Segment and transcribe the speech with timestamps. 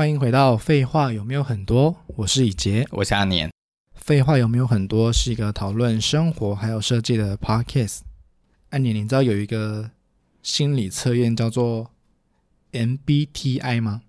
[0.00, 3.50] 欢迎回到《废话有没有很多》，我是以杰，我是阿年。
[3.92, 7.98] 废话有没有很多是一个讨论生活还有设计的 podcast。
[8.70, 9.90] 阿年，你知道有一个
[10.42, 11.90] 心理测验叫做
[12.72, 14.00] MBTI 吗？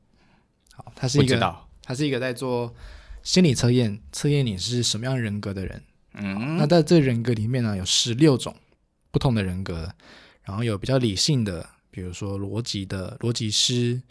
[0.71, 2.73] 好，它是一个，它是一个在做
[3.21, 5.83] 心理测验，测验你是什么样人格的人。
[6.13, 8.55] 嗯，那在这人格里面呢，有十六种
[9.11, 9.93] 不同的人格，
[10.43, 14.01] 然后有比较理性的，比如说逻辑的逻辑师，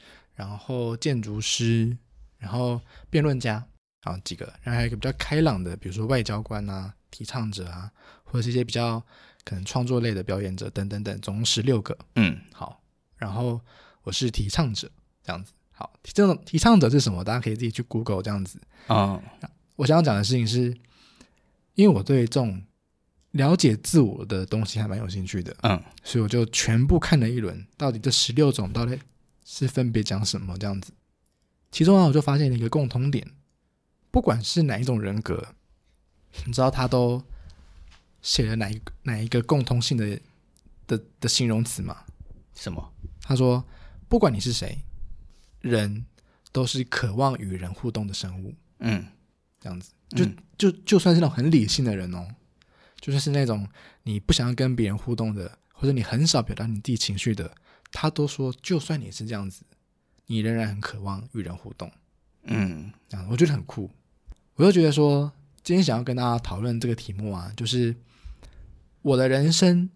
[0.40, 1.94] 然后建筑师，
[2.38, 2.80] 然后
[3.10, 3.62] 辩论家，
[4.04, 7.92] 啊几个，然后还有一个比较开朗的，比如说外交官啊、提倡者啊，
[8.24, 8.98] 或者是一些比较
[9.44, 11.94] 可能创作类的表演者等等等，总共十六个。
[12.14, 12.82] 嗯，好，
[13.18, 13.60] 然后
[14.02, 14.90] 我是提倡者，
[15.22, 15.52] 这样子。
[15.72, 17.22] 好，这种提倡者是什么？
[17.22, 18.58] 大家可以自己去 Google 这样子。
[18.86, 20.74] 啊、嗯，我想要讲的事情是。
[21.74, 22.62] 因为我对这种
[23.30, 28.98] 了解自我的东西还蛮有兴趣的，嗯，所以我就全部看了一轮，到底这十六种到底
[29.52, 30.92] 是分别讲什么这样子。
[31.72, 33.28] 其中啊，我就发现了一个共通点，
[34.12, 35.54] 不管是哪一种人格，
[36.46, 37.20] 你知道他都
[38.22, 40.20] 写了哪一哪一个共通性的
[40.86, 42.04] 的的形容词吗？
[42.54, 42.92] 什么？
[43.22, 43.64] 他说，
[44.08, 44.78] 不管你是谁，
[45.60, 46.06] 人
[46.52, 48.54] 都是渴望与人互动的生物。
[48.78, 49.04] 嗯，
[49.58, 49.90] 这样子。
[50.10, 50.24] 就
[50.56, 52.28] 就就算是那种很理性的人哦，
[53.00, 53.68] 就算是那种
[54.04, 57.52] 你不想要跟别人互动的，或者你很少表达你自己情绪的，
[57.92, 59.62] 他都说，就算你是这样子，
[60.26, 61.90] 你仍然很渴望与人互动。
[62.44, 63.90] 嗯，这样我觉得很酷。
[64.54, 65.32] 我就觉得说，
[65.62, 67.94] 今天想要跟大家讨论这个题目啊，就是
[69.02, 69.90] 我的人生，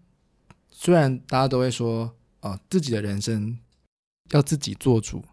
[0.69, 3.59] 虽然大家都会说哦，自己的人生
[4.31, 5.23] 要自己做主，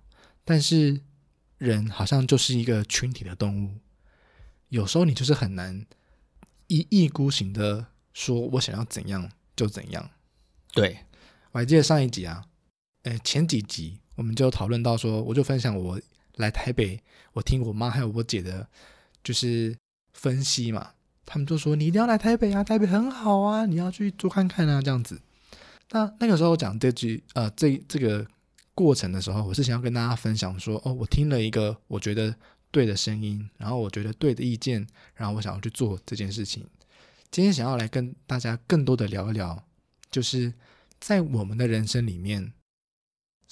[0.44, 1.00] 但是
[1.58, 3.78] 人好像就是一个群体的动物。
[4.68, 5.84] 有时候你就是很难
[6.66, 10.10] 一意孤行的说，我想要怎样就怎样。
[10.72, 11.00] 对，
[11.52, 12.46] 我还记得上一集啊，
[13.02, 16.00] 呃，前几集我们就讨论到说，我就分享我
[16.36, 17.00] 来台北，
[17.32, 18.66] 我听我妈还有我姐的，
[19.22, 19.76] 就是
[20.12, 20.92] 分析嘛，
[21.24, 25.20] 他们就说你一定要来台北啊，台北很好啊，你要去多看看啊，这样子。
[25.90, 28.26] 那那个时候讲这句呃这这个
[28.74, 32.34] 过程的时候，我是想要跟大家分享说，哦，我听了一个我觉得。
[32.72, 36.66] 对的声音，然后我觉得对的意见，然后我想要去做这件事情。
[37.30, 39.62] 今天想要来跟大家更多的聊一聊，
[40.10, 40.54] 就是
[40.98, 42.54] 在我们的人生里面，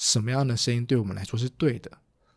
[0.00, 1.90] 什么样的声音对我们来说是对的，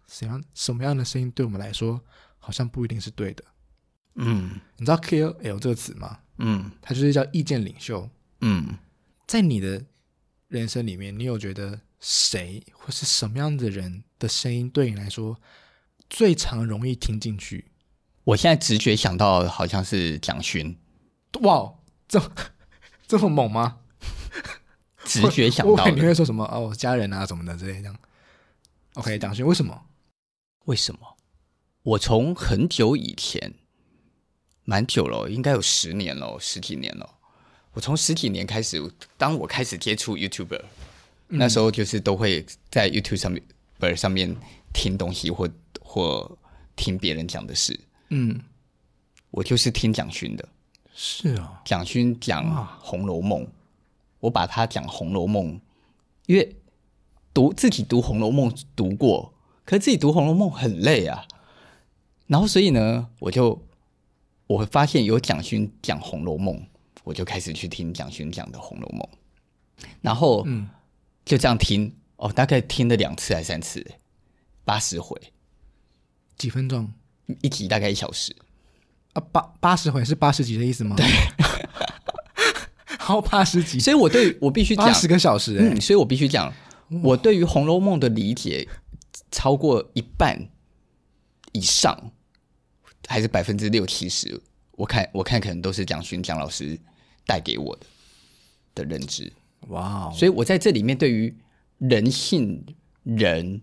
[0.06, 2.02] 什么什么样的声音对我们来说
[2.38, 3.44] 好像不一定是对的。
[4.16, 6.20] 嗯，你知道 KOL 这个词吗？
[6.40, 8.10] 嗯，它就是叫意见领袖。
[8.42, 8.78] 嗯，
[9.26, 9.86] 在你的
[10.50, 15.40] 人生里面，你有觉得谁或是什么样的人的声音对你来说？
[16.10, 17.72] 最常容易听进去，
[18.26, 20.78] 我现在直觉想到好像是蒋勋，
[21.42, 21.76] 哇，
[22.10, 22.32] 这么
[23.08, 23.80] 这么猛吗？
[25.06, 26.44] 直觉想到，你会说什么？
[26.46, 27.96] 哦，家人啊什么的之类这样。
[28.96, 29.86] OK，蒋勋为什么？
[30.66, 31.00] 为什么？
[31.84, 33.54] 我从很久以前，
[34.64, 37.10] 蛮久了，应该有十年了，十几年了。
[37.74, 38.82] 我从十几年开始，
[39.18, 40.62] 当我开始接触 YouTuber，
[41.30, 43.44] 嗯，那时候就是都会在 YouTube 上面
[43.78, 44.36] 本上面
[44.74, 45.50] 听东西或。
[45.86, 46.40] 或
[46.76, 48.42] 听别人讲的事，嗯，
[49.30, 50.50] 我就是听蒋勋的，
[50.92, 52.44] 是啊，蒋勋讲
[52.80, 53.46] 《红楼梦》，
[54.24, 55.56] 我把他讲《红楼梦》，
[56.28, 56.56] 因为
[57.34, 59.34] 读自己读《红楼梦》读过，
[59.66, 61.28] 可是自己读《红楼梦》很累啊，
[62.28, 63.62] 然后所以呢，我就
[64.48, 66.56] 我会发现有蒋勋讲《红楼梦》，
[67.04, 69.02] 我就开始去听蒋勋讲的《红楼梦》，
[70.00, 70.70] 然后嗯，
[71.26, 73.86] 就这样听哦，大概听了两次还是三次，
[74.64, 75.20] 八十回。
[76.38, 76.94] 几分钟，
[77.42, 78.34] 一集大概一小时
[79.12, 80.96] 啊，八八十回是八十集的意思吗？
[80.96, 81.06] 对，
[83.04, 86.54] 好八十集，所以我对我必须讲八十个小时，嗯，所以我必须讲，
[87.04, 88.68] 我对于《红楼梦》的理解
[89.30, 90.40] 超过一半
[91.52, 92.12] 以上，
[93.08, 94.42] 还是百分之六七十，
[94.72, 96.80] 我看我看可能都是蒋勋蒋老师
[97.26, 97.86] 带给我的
[98.76, 99.32] 的认知，
[99.68, 101.36] 哇 Wow，所以我在这里面对于
[101.80, 102.66] 人性
[103.04, 103.62] 人。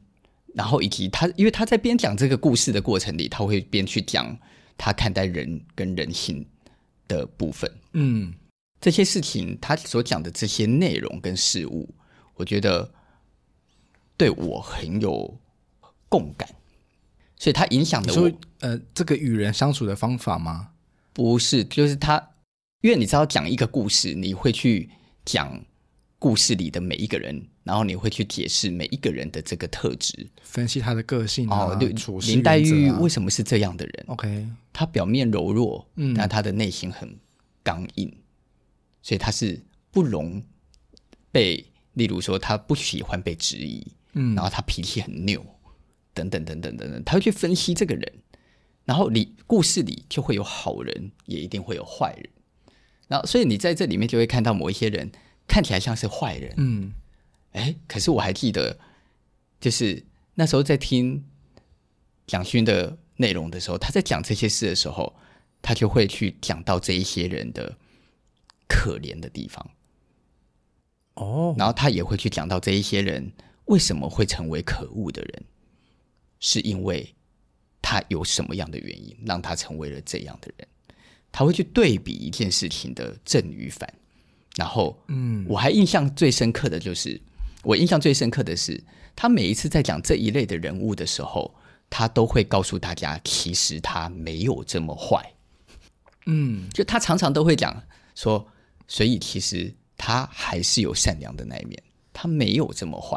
[0.53, 4.37] 然后以及他，因为他在边讲这个故事的过程里，他会边去讲
[4.77, 6.45] 他看待人跟人性
[7.07, 7.71] 的部分。
[7.93, 8.35] 嗯，
[8.81, 11.95] 这些事情他所讲的这些内容跟事物，
[12.35, 12.93] 我觉得
[14.17, 15.39] 对我很有
[16.09, 16.49] 共感，
[17.37, 18.31] 所以他影响的我。
[18.61, 20.71] 呃，这个与人相处的方法吗？
[21.13, 22.31] 不是，就是他，
[22.81, 24.91] 因为你知道讲一个故事，你会去
[25.25, 25.65] 讲。
[26.23, 37.19] 故事里的每一个人，然后你会去解释每一个人的这个特质，分析他的个性啊，哦，对，处事林黛玉为什么是这样的人？OK，他表面柔弱，嗯，但他的内心很
[37.63, 38.15] 刚硬，
[39.03, 40.43] 所以他是不容
[41.33, 45.45] 被，例如说他不喜欢被质疑，嗯，然后他脾气很拗，
[46.13, 48.13] 等等等等等等，他会去分析这个人，
[48.85, 52.29] 然后里故事里就会有好人，也一定会有坏人。
[53.09, 55.11] 然后，所以你在这里面就会看到某一些人
[55.49, 56.93] 看起来像是坏人，嗯，
[57.53, 58.79] 哎，可是我还记得，
[59.61, 60.05] 就是
[60.35, 61.25] 那时候在听
[62.27, 65.17] 蒋勋的内容的时候，他在讲这些事的时候，
[65.61, 67.77] 他就会去讲到这一些人的
[68.71, 69.71] 可怜的地方，
[71.15, 73.33] 哦，然后他也会去讲到这一些人
[73.65, 75.45] 为什么会成为可恶的人，
[76.39, 77.13] 是因为
[77.83, 80.69] 他有什么样的原因让他成为了这样的人。
[81.33, 83.93] 他会去对比一件事情的正与反，
[84.57, 87.21] 然后，嗯，我还印象最深刻的就是，
[87.63, 88.83] 我印象最深刻的是，
[89.15, 91.55] 他每一次在讲这一类的人物的时候，
[91.89, 95.33] 他都会告诉大家，其实他没有这么坏，
[96.27, 97.81] 嗯，就他常常都会讲
[98.17, 98.45] 说，
[98.91, 101.81] 所以其实他还是有善良的那一面，
[102.13, 103.17] 他没有这么坏，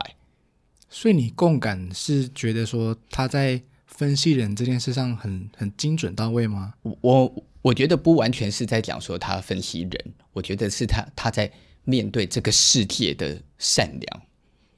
[0.87, 6.75] 所以你共感是觉得说他在分析人这件事上很很精准到位吗？
[7.01, 7.43] 我。
[7.63, 11.49] 我觉得不完全是在讲说他分析人，我觉得是他他在
[11.85, 14.21] 面对这个世界的善良，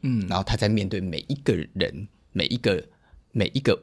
[0.01, 2.88] 嗯，然后他在面对每一个人，每一个
[3.31, 3.81] 每一个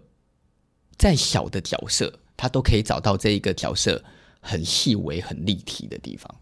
[0.96, 4.04] 再小的角色，他都可以找到这一个角色
[4.40, 6.32] 很细微、很立体的地方，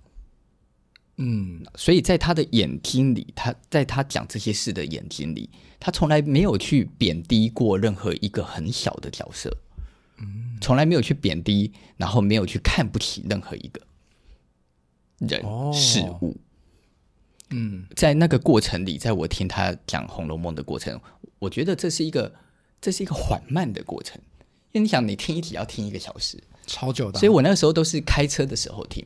[1.20, 9.56] 嗯，所以在他的眼睛里，他在他讲这些事的眼睛里，他从来没有去贬低过任何一个很小的角色。
[10.60, 13.80] 从来没有去贬低，然后没有去看不起任何一个
[15.18, 16.36] 人、哦、事物。
[17.48, 21.00] 嗯，在那个过程里，在我听他讲《红楼梦》的过程，
[21.38, 22.30] 我觉得这是一个
[22.82, 24.20] 这是一个缓慢的过程。
[24.72, 27.18] 因为你想，你听一集要听一个小时，超久的。
[27.18, 29.02] 所以我那个时候都是开车的时候听，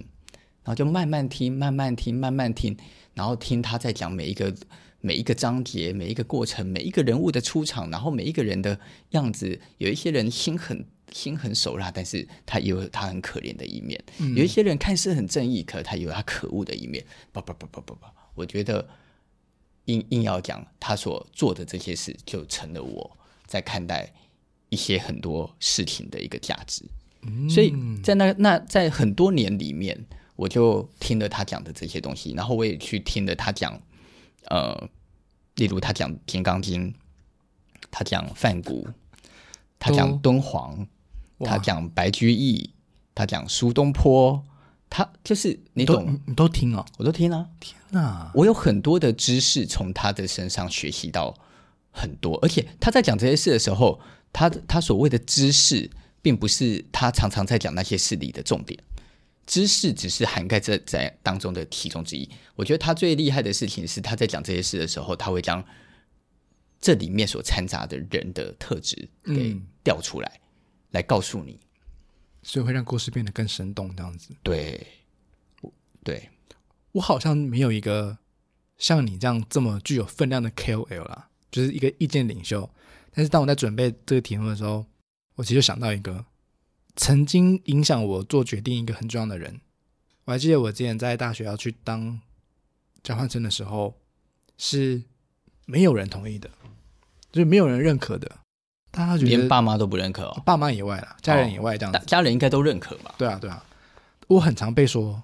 [0.64, 2.76] 然后就慢慢听，慢慢听，慢慢听，
[3.14, 4.52] 然后听他在讲每一个
[5.00, 8.80] 每一个章节、每一个过程、每一个人物的出场，然后每一个人的
[9.10, 9.60] 样子。
[9.78, 10.84] 有一些人心狠。
[11.12, 14.02] 心狠手辣，但是他也有他很可怜的一面。
[14.18, 17.04] 嗯、有一些人看似很正义，可他有他可恶的一面。
[17.30, 18.00] 不不不不不不，
[18.34, 18.88] 我觉得
[19.84, 23.16] 硬硬要讲他所做的这些事，就成了我
[23.46, 24.12] 在看待
[24.70, 26.82] 一些很多事情的一个价值。
[27.22, 27.72] 嗯、所以
[28.02, 29.96] 在那那在很多年里面，
[30.36, 33.80] 我就听了他讲的这些东西，然后我也去听了他讲，
[34.46, 34.88] 呃，
[35.56, 36.92] 例如他讲《金刚经》，
[37.90, 38.86] 他讲梵谷，
[39.78, 40.86] 他讲敦煌。
[41.40, 42.70] 他讲白居易，
[43.12, 44.42] 他讲苏东坡，
[44.88, 47.48] 他就是你懂，你，都听哦，我都听啊！
[47.58, 51.36] 天哪，我有很多的知识从他的身上学习到
[51.90, 54.00] 很多，而且他在讲这些事的时候，
[54.32, 55.90] 他他所谓的知识，
[56.22, 58.78] 并不是他常常在讲那些事里的重点，
[59.46, 62.28] 知识只是涵盖这在当中的其中之一。
[62.54, 65.64] 我觉得他最厉害的事情是，他在讲这些事的时候，他会将
[66.80, 70.32] 这里面所掺杂的人的特质给调出来。
[70.36, 70.40] 嗯
[70.94, 71.58] 来告诉你，
[72.44, 74.32] 所以会让故事变得更生动，这样子。
[74.44, 74.86] 对，
[76.04, 76.30] 对，
[76.92, 78.16] 我好像没有一个
[78.78, 82.70] 像你这样这么具有分量的 KOL 啦，就是一个意见领袖。
[83.12, 84.86] 但是当我在准备这个题目的时候，
[85.34, 86.24] 我其实就想到一个
[86.96, 89.60] 曾经影响我做决定一个很重要的人。
[90.24, 92.20] 我还记得我之前在大学要去当
[93.02, 93.94] 交换生的时候，
[94.56, 95.02] 是
[95.66, 96.48] 没有人同意的，
[97.30, 98.30] 就是没有人认可的。
[98.92, 103.14] 他觉得连爸妈都不认可哦，爸妈以外啦，家人以外这样子，哦、家人应该都认可吧？
[103.18, 103.64] 对啊，对啊。
[104.28, 105.20] 我很常被说，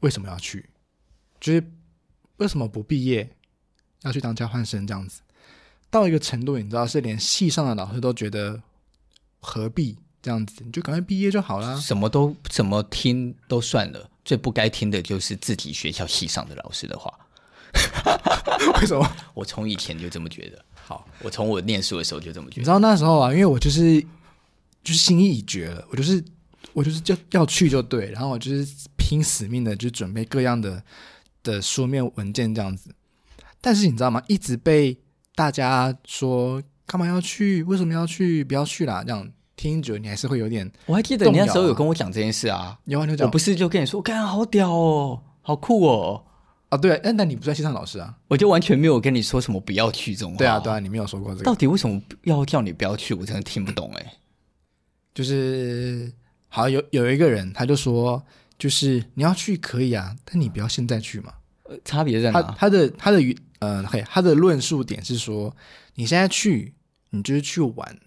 [0.00, 0.70] 为什么要去？
[1.38, 1.70] 就是
[2.38, 3.36] 为什么不毕业
[4.02, 5.20] 要去当交换生这样子？
[5.90, 8.62] 到一个程度，你知道，是连系上的老师都觉得
[9.40, 10.62] 何必这样子？
[10.64, 11.76] 你就赶快毕业就好啦。
[11.78, 17.12] 什么都怎么听都算了，最不该听的就是自己学校系上的老师的话。
[18.80, 19.08] 为什么？
[19.32, 20.64] 我从以前就这么觉得。
[20.74, 22.60] 好，我从我念书的时候就这么觉得。
[22.60, 24.00] 你知道那时候啊，因为我就是
[24.82, 26.22] 就是心意已决了，我就是
[26.72, 30.82] 我就是就要去就对，然后我就是拼死命的就准备各样的
[31.42, 32.94] 的书面文件这样子。
[33.60, 34.20] 但是你知道吗？
[34.26, 34.98] 一直被
[35.34, 37.62] 大家说干嘛要去？
[37.62, 38.42] 为什么要去？
[38.42, 39.04] 不要去啦！
[39.04, 39.30] 这样
[39.60, 40.70] 听久，你还是会有点、啊。
[40.86, 46.24] 我还记得你那时候有跟我讲这件事啊，有啊，你讲，我不是就跟你说，干好屌哦，好酷哦。
[46.70, 48.16] 啊，对啊，那你不算系上老师啊？
[48.28, 50.38] 我就完全没有跟你说什么不要去这种话。
[50.38, 51.44] 对啊，对啊，你没有说过这个。
[51.44, 53.12] 到底为什么要叫你不要去？
[53.12, 54.14] 我真的听不懂哎。
[55.12, 56.10] 就是
[56.48, 58.22] 好有有一个人，他就说，
[58.58, 61.34] 就是你要去可以啊，但你不要现在去嘛。
[61.64, 62.40] 呃，差别在哪？
[62.40, 63.18] 他他的他的
[63.58, 65.54] 呃，嘿，他的论述点是说，
[65.96, 66.72] 你现在去，
[67.10, 67.98] 你就是去玩。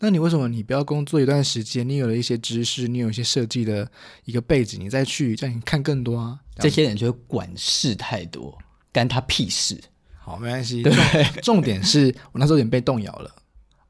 [0.00, 1.88] 那你为什么你不要工作一段时间？
[1.88, 3.90] 你有了一些知识，你有一些设计的
[4.24, 6.40] 一个背景，你再去叫你看更多啊？
[6.56, 8.58] 这，这些人就会管事太多，
[8.92, 9.80] 干他屁事。
[10.18, 10.82] 好，没关系。
[10.82, 10.92] 对，
[11.42, 13.34] 重点是我那时候有点被动摇了。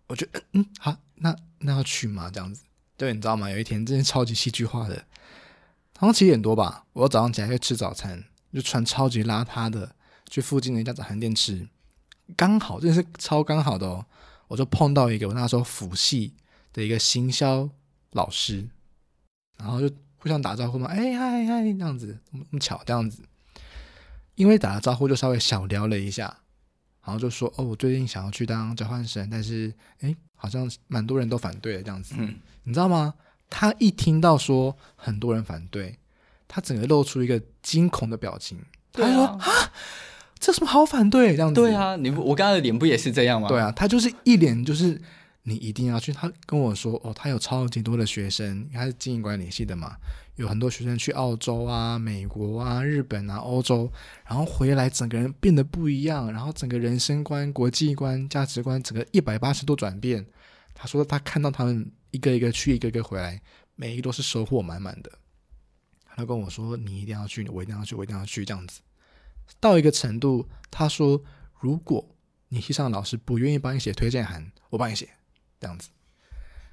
[0.06, 2.30] 我觉得嗯好，那那要去吗？
[2.32, 2.62] 这样子，
[2.96, 3.50] 对，你知道吗？
[3.50, 4.96] 有一天真是超级戏剧化的，
[5.94, 9.94] 早上七点多吧，我早上起来去吃早餐，就穿超级邋遢的
[10.28, 11.66] 去附近的一家早餐店吃，
[12.36, 14.04] 刚好真的是超刚好的哦，
[14.54, 16.32] 我就碰到一个我那时候辅系
[16.72, 17.68] 的一个行销
[18.12, 18.68] 老师，
[19.58, 23.24] 然后就互相打招呼嘛，哎嗨嗨这样子，那么巧这样子，
[24.36, 26.38] 因为打了招呼就稍微小聊了一下。
[27.04, 32.14] 然后就说哦，我最近想要去当交换生，但是哎，好像蛮多人都反对的这样子。
[32.16, 33.12] 嗯，你知道吗？
[33.50, 35.98] 他一听到说很多人反对，
[36.46, 38.58] 他整个露出一个惊恐的表情。
[38.92, 39.72] 他说啊，
[40.38, 41.60] 这什么好反对这样子？
[41.60, 43.48] 对啊，你我刚刚的脸不也是这样吗？
[43.48, 45.00] 对啊，他就是一脸就是
[45.44, 46.12] 你一定要去。
[46.12, 49.96] 他跟我说哦，他有超级多的学生，他是经营管理系的嘛。
[50.36, 53.88] 有很多学生去澳洲啊、美国啊、日本啊、欧洲，
[54.26, 60.26] 然后回来整个人变得不一样，然后整个人生观、国际观、价值观整个一百八十度转变。
[60.74, 63.40] 他说他看到他们一个一个去，一个一个回来，
[63.76, 65.12] 每一个都是收获满满的。
[66.16, 68.80] 他跟我说：“你一定要去，我一定要去，我一定要去。”这样子
[69.60, 71.22] 到一个程度，他说
[71.60, 72.16] ：“如果
[72.48, 75.08] 你系上老师不愿意帮你写推荐函，我帮你写。”
[75.60, 75.88] 这样子。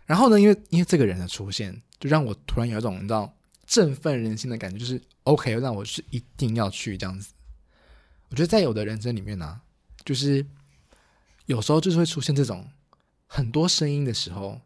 [0.05, 3.35] 然后呢，因为因为这个人的出现，就让我突然有一种你知道。
[3.67, 7.31] 振奋人心的感觉，就是 OK，那我是一定要去这样子。
[8.27, 9.61] 我觉得在有的人生里面呢、啊，
[10.03, 10.45] 就是
[11.45, 12.67] 有时候就是会出现这种
[13.27, 14.59] 很多声音的时候，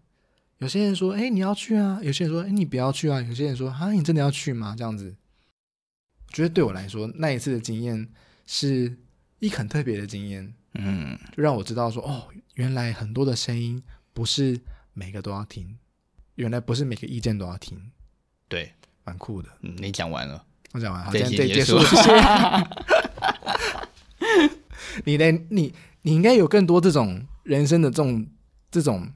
[0.58, 5.16] 有些人说：“哎，你要去啊！”有些人说：“哎，你不要去啊！”有些人说：“啊，你真的要去吗？”这样子，
[6.36, 8.10] 觉得对我来说，那一次的经验
[8.46, 8.98] 是
[9.40, 10.54] 一个很特别的经验。
[10.74, 14.60] 嗯，就让我知道说：“哦，原来很多的声音不是
[14.94, 15.78] 每个都要听，
[16.36, 17.80] 原来不是每个意见都要听。”
[18.50, 18.74] 对。
[19.08, 22.12] 蛮酷的，嗯，你讲完了，我讲完，好，这这样结束，谢谢。
[25.06, 25.32] 你呢？
[25.50, 28.28] 你你应该有更多这种人生的这种
[28.72, 29.08] 这种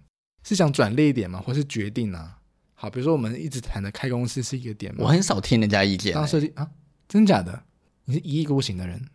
[0.43, 1.41] 是想转捩点吗？
[1.41, 2.37] 或是决定啊？
[2.75, 4.99] 好，比如说我们一直谈的开公司是一个点吗？
[5.03, 6.15] 我很少听人家意见、欸。
[6.15, 6.69] 当设计啊，
[7.09, 7.63] 真假的？
[8.05, 9.09] 你是一意孤行的人。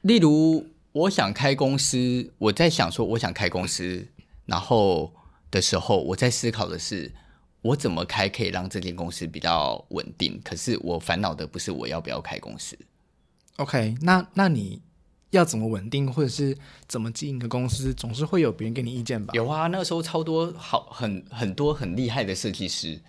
[0.00, 4.08] 例如，我想开公司，我在想说，我想开公司，
[4.46, 5.14] 然后
[5.52, 7.12] 的时候，我在思考的是。
[7.64, 10.38] 我怎么开可以让这间公司比较稳定？
[10.44, 12.76] 可是我烦恼的不是我要不要开公司。
[13.56, 14.82] OK，那那你
[15.30, 19.32] 要怎么稳定，或者是怎么经营一个公司，总是会有别人给你意见吧？
[19.32, 23.00] 有啊，那个时候超多好很很多很厉害的设计师，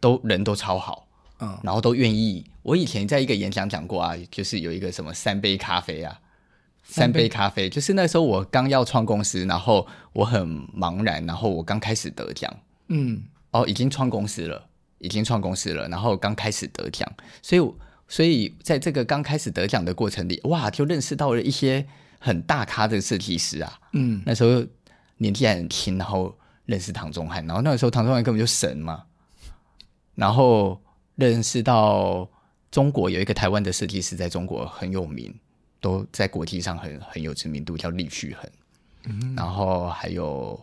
[0.00, 1.07] 都人都超好，
[1.40, 2.44] 嗯，然后都愿意。
[2.62, 6.20] 我以前在一个演讲讲过啊，就是有一个什么三杯咖啡啊，
[6.82, 12.54] 三杯咖啡，就是那时候我刚要创公司，然后我很茫然，然后我刚开始得奖，
[12.88, 13.22] 嗯。
[13.50, 14.68] 哦，已经创公司了，
[14.98, 17.72] 已经创公司了，然后刚开始得奖，所以，
[18.06, 21.86] 所以在这个刚开始得奖的过程里，哇，就认识到了一些
[22.18, 23.80] 很大咖的设计师啊。
[23.94, 24.62] 嗯，那时候
[25.16, 29.04] 年纪还很轻，然后认识唐宗汉，然后那个时候唐宗汉根本就神嘛。
[30.14, 30.78] 然后
[31.18, 32.26] 认识到
[32.70, 35.34] 中国有一个台湾的设计师，在中国很有名，
[35.80, 38.50] 都在国际上很很有知名度，叫李旭恒。
[39.04, 40.58] 嗯，然后还有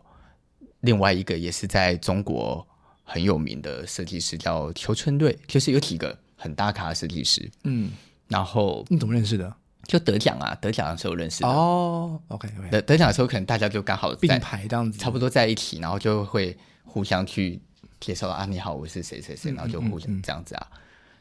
[0.80, 2.66] 另外一个也是在中国。
[3.08, 7.48] 很有名的设计师叫邱春瑞，就是有几个很大咖的设计师。
[7.64, 7.92] 嗯，
[8.28, 9.56] 然后你怎么认识的？
[9.88, 11.48] 就得奖啊，得奖的时候认识的。
[11.48, 12.70] 哦，OK，, okay.
[12.72, 17.62] 得得奖的时候，可能大家就刚好并排这样子，差不多在一起，然后就会互相去
[18.00, 20.68] 介绍啊，你好，我是谁谁谁，然后就互相这样子啊。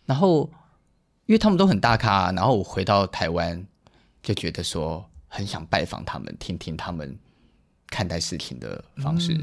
[0.06, 0.50] 然后
[1.26, 3.64] 因为他们都很大咖、啊，然后我回到台湾
[4.22, 7.18] 就觉得说很想拜访他们，听听他们
[7.88, 9.34] 看待事情的方式，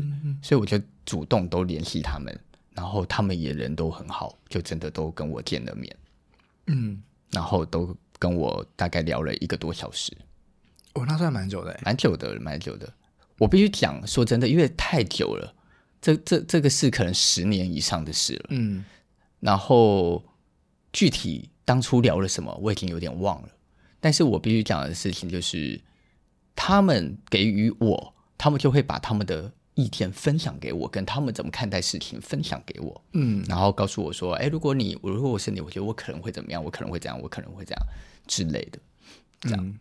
[0.42, 2.38] 所以我就主动都联系他们，
[2.74, 5.96] 然后他们也人都很好，就真的都跟我见了面，
[6.68, 10.16] 嗯，然后都跟我大概聊了一个多小时。
[10.94, 12.92] 哦，那算蛮久的，蛮久的，蛮久的。
[13.38, 15.56] 我必须讲，说真的，因为太久了，
[16.02, 18.84] 这这这个是可能十年以上的事了，嗯。
[19.40, 20.24] 然后
[20.92, 23.50] 具体当初聊了什么，我已经有点忘了。
[24.00, 25.80] 但是我必须讲的事情就是，
[26.56, 28.14] 他们给予我。
[28.44, 37.86] 他们就会把他们的意见分享给我，跟他们怎么看待事情分享给我，嗯，然后告诉我说，哎，如果你，如果我是你，我觉得我可能会怎么样，我可能会这样，我可能会这样
[38.26, 38.80] 之类的，
[39.42, 39.78] 这样、嗯、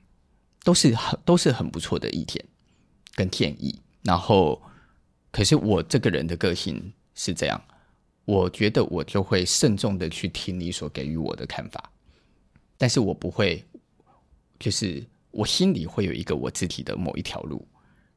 [0.62, 2.44] 都是很都是很不错的意见
[3.14, 3.80] 跟建议。
[4.02, 4.60] 然后，
[5.30, 7.60] 可是我这个人的个性是这样，
[8.24, 11.90] 我觉得我就会慎重的去听你所给予我的看法，
[12.76, 13.64] 但是我不会，
[14.58, 17.66] 就是我心里会有一个我自己的某一条路。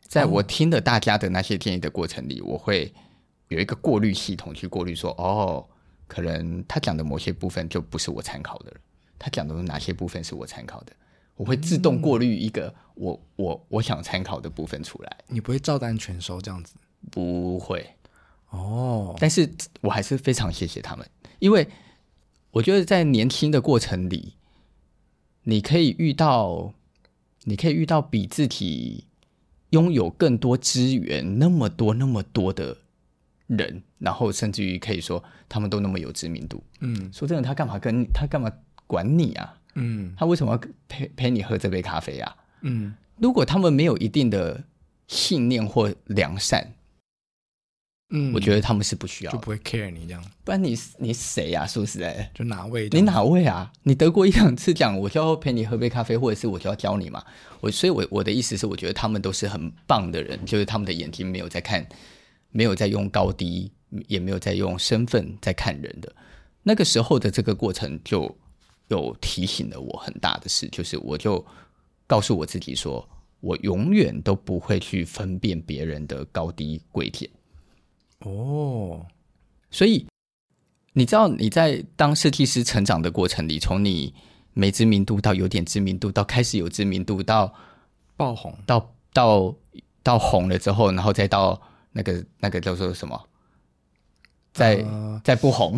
[0.01, 2.93] 在我听了大家的那些建议的过程里，我会
[3.47, 5.67] 有一个过滤系统去过滤，说哦，
[6.07, 8.77] 可能他讲的某些部分就不是我参考的了。
[9.17, 10.93] 他讲的哪些部分是我参考的？
[11.35, 15.17] 我会自动过滤一个我我我想参考的部分出来。
[15.27, 16.75] 你不会照单全收这样子？
[17.11, 17.95] 不会。
[18.49, 19.49] 哦，但是
[19.81, 21.03] 我还是非常谢谢他们，
[21.39, 21.67] 因为
[22.51, 24.35] 我觉得在年轻的过程里，
[25.43, 26.71] 你可以遇到，
[27.45, 29.05] 你可以遇到比自己
[29.71, 32.77] 拥有更多资源那么多那么多的
[33.47, 36.63] 人，然后甚至于可以说他们都那么有知名度。
[36.79, 38.51] 嗯，说真的，他干嘛跟他干嘛
[38.85, 39.57] 管你啊？
[39.73, 42.35] 嗯，他为什么要陪陪你喝这杯咖啡啊？
[42.61, 44.63] 嗯，如果他们没有一定的
[45.07, 46.75] 信念或良善。
[48.15, 50.23] 嗯，我觉得他们是不需要，就不会 care 你这样。
[50.43, 51.65] 不然你你谁呀、啊？
[51.65, 52.87] 说实在，就哪位？
[52.91, 53.73] 你哪位啊？
[53.81, 57.23] 你得过一两次奖，我就要陪你喝杯咖啡，或者是我就要教你嘛。
[57.59, 61.83] 我所以我，我我的意思是，我觉得他们都是很棒的人，就是他们的眼睛没有在看，
[62.51, 63.71] 没有在用高低，
[64.07, 66.15] 也没有在用身份在看人的。
[66.61, 68.37] 那个时候的这个过程，就
[68.89, 71.43] 有提醒了我很大的事，就是我就
[72.05, 77.27] 告诉我自己说，我永远都不会去分辨别人的高低贵贱。
[78.23, 79.05] 哦，
[79.69, 80.07] 所以
[80.93, 84.13] 你知道你在当设计师成长的过程里，从你
[84.53, 87.53] 没知名度到有点知名度，到开始有知名度，到
[88.15, 89.55] 爆红，到到
[90.01, 91.61] 到红了之后，然后再到
[91.91, 93.27] 那个那个叫做什么，
[94.53, 95.77] 再、呃、再不红，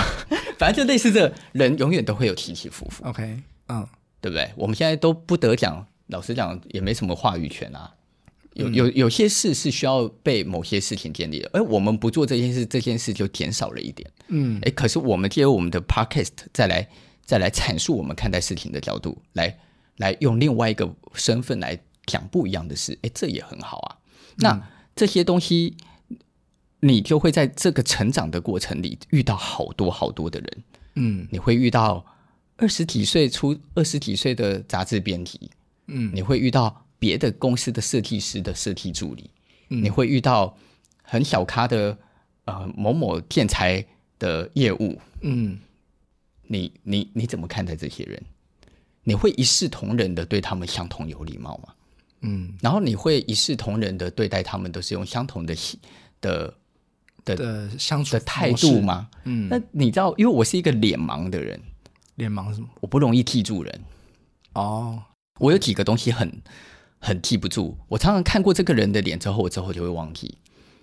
[0.58, 3.04] 反正就类似这人永远都会有起起伏伏。
[3.04, 3.86] OK，嗯，
[4.20, 4.52] 对不对？
[4.56, 7.94] 我们现在都不得讲，老实讲也没什么话语权啊。
[8.56, 14.10] 有有有些事是需要被某些事情建立的，而我们不做这件事，这件事就减少了一点。
[14.28, 16.88] 嗯，哎，可是我们借由我们的 podcast 再来
[17.24, 19.58] 再来阐述我们看待事情的角度，来
[19.98, 23.96] 来用另外一个身份来讲不一样的事，哎，这也很好啊。
[24.36, 24.62] 那、嗯、
[24.94, 25.76] 这些东西，
[26.80, 30.64] 你就会在这个成长的过程里遇到好多好多的人。
[30.94, 32.02] 嗯，你会遇到
[32.56, 35.50] 二十几岁出二十几岁的杂志编辑，
[35.88, 36.85] 嗯，你会遇到。
[36.98, 39.30] 别的公司的设计师的设计助理，
[39.68, 40.56] 嗯，你会遇到
[41.02, 41.96] 很小咖的
[42.46, 43.84] 呃某某建材
[44.18, 45.58] 的业务，嗯，
[46.42, 48.22] 你你你怎么看待这些人？
[49.04, 51.74] 你会一视同仁的对他们相同有礼貌吗？
[52.22, 55.54] 嗯，然后你会一视同仁的对待他们，都是用相同的
[56.20, 56.54] 的
[57.24, 59.08] 的的相处的态度吗？
[59.24, 61.60] 嗯，那你知道，因为我是一个脸盲的人，
[62.16, 62.68] 脸盲是什么？
[62.80, 63.80] 我不容易记住人。
[64.54, 65.00] 哦，
[65.38, 66.32] 我有几个东西很。
[66.98, 70.34] 很记不住，我常常看过这个人的脸之后，我之后就会忘记。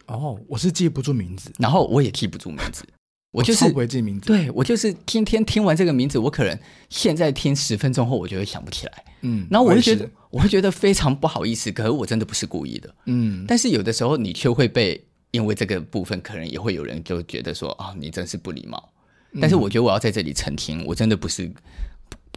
[0.05, 2.85] 哦，我是记不住名字，然后我也记不住名字，
[3.31, 4.27] 我就是不会记名字。
[4.27, 9.03] 对，我就是今天听完这个名字，我可能现在听十分钟后，我就会想不起来。
[9.21, 11.71] 嗯，然后我会觉得，我会觉得非常不好意思。
[11.71, 12.93] 可是我真的不是故意的。
[13.05, 18.91] 嗯，但是有的时候你却会被，因为这个部分，可能也会有人就觉得说啊、哦，你真是不礼貌。
[19.39, 21.49] 但是我觉得我要在这里澄清，我真的不是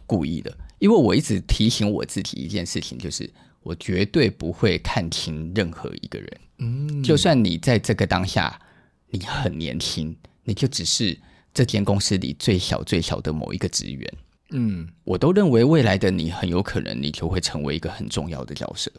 [0.05, 3.29] 故意的，因为我一直提醒我自己一件事情，就是。
[3.67, 8.57] 我绝对不会看清任何一个人，嗯，就算你在这个当下
[9.09, 11.19] 你很年轻，你就只是
[11.53, 14.13] 这间公司里最小最小的某一个职员，
[14.51, 18.89] 嗯，我都认为未来的你很有可能你就会成为一个很重要的角色。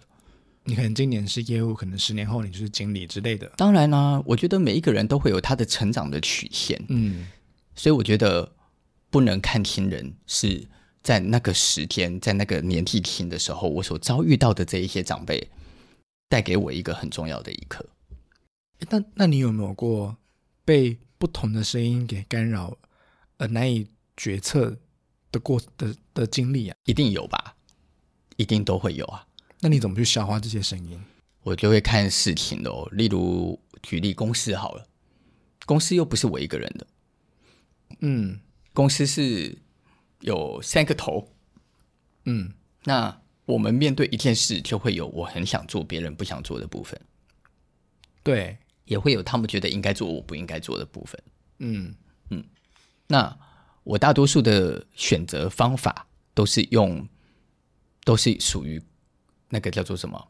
[0.64, 3.50] 你可能今年是业务，可能十年后你就是经理之类的。
[3.56, 7.26] 当然啦，我觉得每一个人都会有他的成长的曲线，嗯，
[7.74, 8.52] 所以我觉得
[9.08, 10.68] 不能看清人是。
[11.08, 15.48] 在那个时间，在那个年纪轻的时候，我所遭遇到的这一些长辈，
[16.28, 17.82] 带给我一个很重要的一课。
[18.90, 20.18] 那那你有没有过
[20.66, 22.76] 被不同的声音给干扰，
[23.38, 23.86] 而难以
[24.18, 24.76] 决策
[25.32, 26.76] 的过的的经历啊？
[26.84, 27.56] 一定有吧，
[28.36, 29.26] 一定都会有啊。
[29.60, 31.02] 那你怎么去消化这些声音？
[31.42, 32.86] 我就会看事情的哦。
[32.92, 34.86] 例如举例公司好了，
[35.64, 36.86] 公司又不是我一个人的，
[38.00, 38.38] 嗯，
[38.74, 39.56] 公司是。
[40.20, 41.32] 有三个头，
[42.24, 42.52] 嗯，
[42.84, 47.00] 那我们面对一件事，就会有我很想做，别人不想做的部分，
[48.22, 51.22] 对，也会有他们觉得应该做，我不应该做的部分，
[51.58, 51.94] 嗯。
[52.30, 52.44] 嗯。
[53.06, 53.38] 那
[53.84, 57.08] 我大多数的选择方法都是用，
[58.04, 58.82] 都是属于
[59.48, 60.28] 那个叫做什么？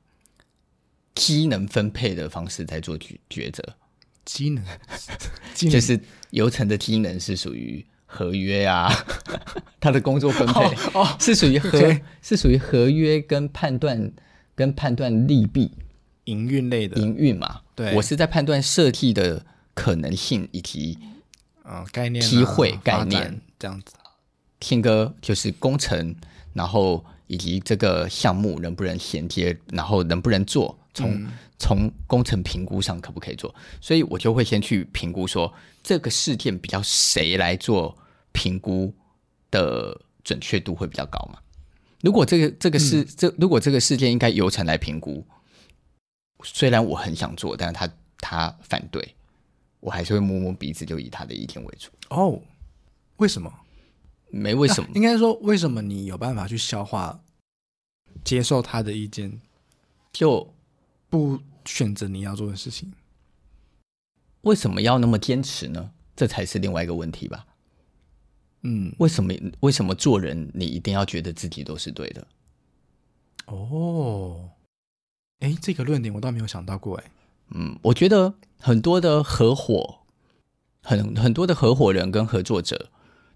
[1.15, 3.77] 机能分配的方式在做抉抉择，
[4.25, 4.65] 机能，
[5.57, 5.99] 就是
[6.31, 7.85] 流程的机能是属于。
[8.11, 8.91] 合约啊，
[9.79, 14.11] 他的工作分配哦，是属于合.是属于合约跟判断
[14.55, 15.71] 跟判断利弊
[16.25, 17.61] 营运类的营运嘛？
[17.77, 19.45] 对，我是在判断设计的
[19.75, 20.99] 可能性以及
[21.63, 23.93] 啊概念机会概念这样子。
[24.61, 26.17] 信哥就是工程，
[26.55, 33.55] 然后以及这个项目能不能衔接，然后能不能做，从、嗯、从工程评估上可不可以做？
[33.81, 35.53] 所以我就会先去评估说。
[35.81, 37.97] 这个事件比较谁来做
[38.33, 38.93] 评估
[39.51, 41.39] 的准确度会比较高嘛？
[42.03, 45.25] 如果这个这个事、嗯、这如果这个事件应该由陈来评估，
[46.43, 49.15] 虽然我很想做，但是他他反对，
[49.81, 51.89] 我还是会摸摸鼻子，就以他的意见为主。
[52.11, 52.39] 哦，
[53.17, 53.51] 为什么？
[54.29, 57.19] 没为什么， 应该说为什么你有办法去消化、
[58.23, 59.41] 接受他的意见，
[60.13, 60.55] 就
[61.09, 62.93] 不选择你要做的事情？
[64.43, 65.91] 为什么要那么坚持呢？
[66.15, 67.47] 这才是另外一个问题吧。
[68.63, 69.33] 嗯，为什么？
[69.61, 72.27] 为什么做人你一定要觉得自己都是对的？
[73.47, 74.51] 哦，
[75.41, 77.11] 哎，这个论点我倒没有想到过，哎。
[77.51, 80.01] 嗯，我觉得很多的合伙，
[80.83, 82.91] 很很多的合伙人跟合作者，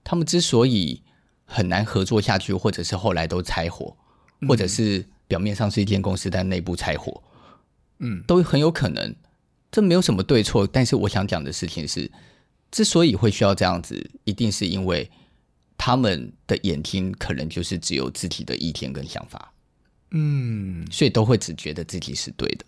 [0.04, 1.02] 他们之所以
[1.44, 3.96] 很难合作下去，或者是后来都拆伙，
[4.40, 7.22] 嗯、或者是表面上是一间公司，但内部拆伙，
[8.02, 9.16] 嗯，都很有可能。
[9.70, 12.10] 这没有什么对错，但是我想讲的事情是，
[12.70, 15.10] 之所以会需要这样子，一定是因为
[15.78, 19.50] 他们的眼睛可能就是只有自己的意见跟想法，
[20.10, 22.66] 嗯，所以都会只觉得自己是对的。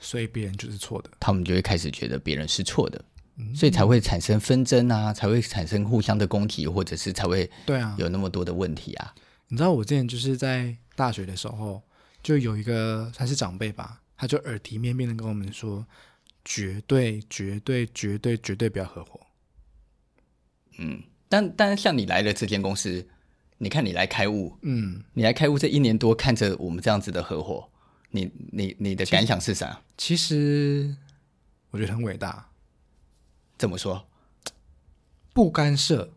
[0.00, 3.04] 所以别人就是错的，他们就会开始觉得别人是错的，
[3.36, 7.94] 嗯、所以才会产生纷争啊，才会产生互相的攻击，或者是才会对啊。
[7.98, 9.14] 有那么多的问题啊。
[9.48, 11.82] 你知道我之前就是在大学的时候，
[12.22, 15.86] 就有一个他是长辈吧，他就耳提面命的跟我们说，
[16.44, 19.20] 绝对绝对绝对绝对不要合伙。
[20.78, 23.08] 嗯，但但像你来了这间公司，
[23.58, 27.70] 你看你来开悟，嗯，你来开悟这一年多，看着我们这样子的合伙。
[28.10, 29.82] 你你你的感想是啥？
[29.96, 30.96] 其实
[31.70, 32.50] 我觉得很伟大。
[33.56, 34.06] 怎么说？
[35.32, 36.12] 不干涉。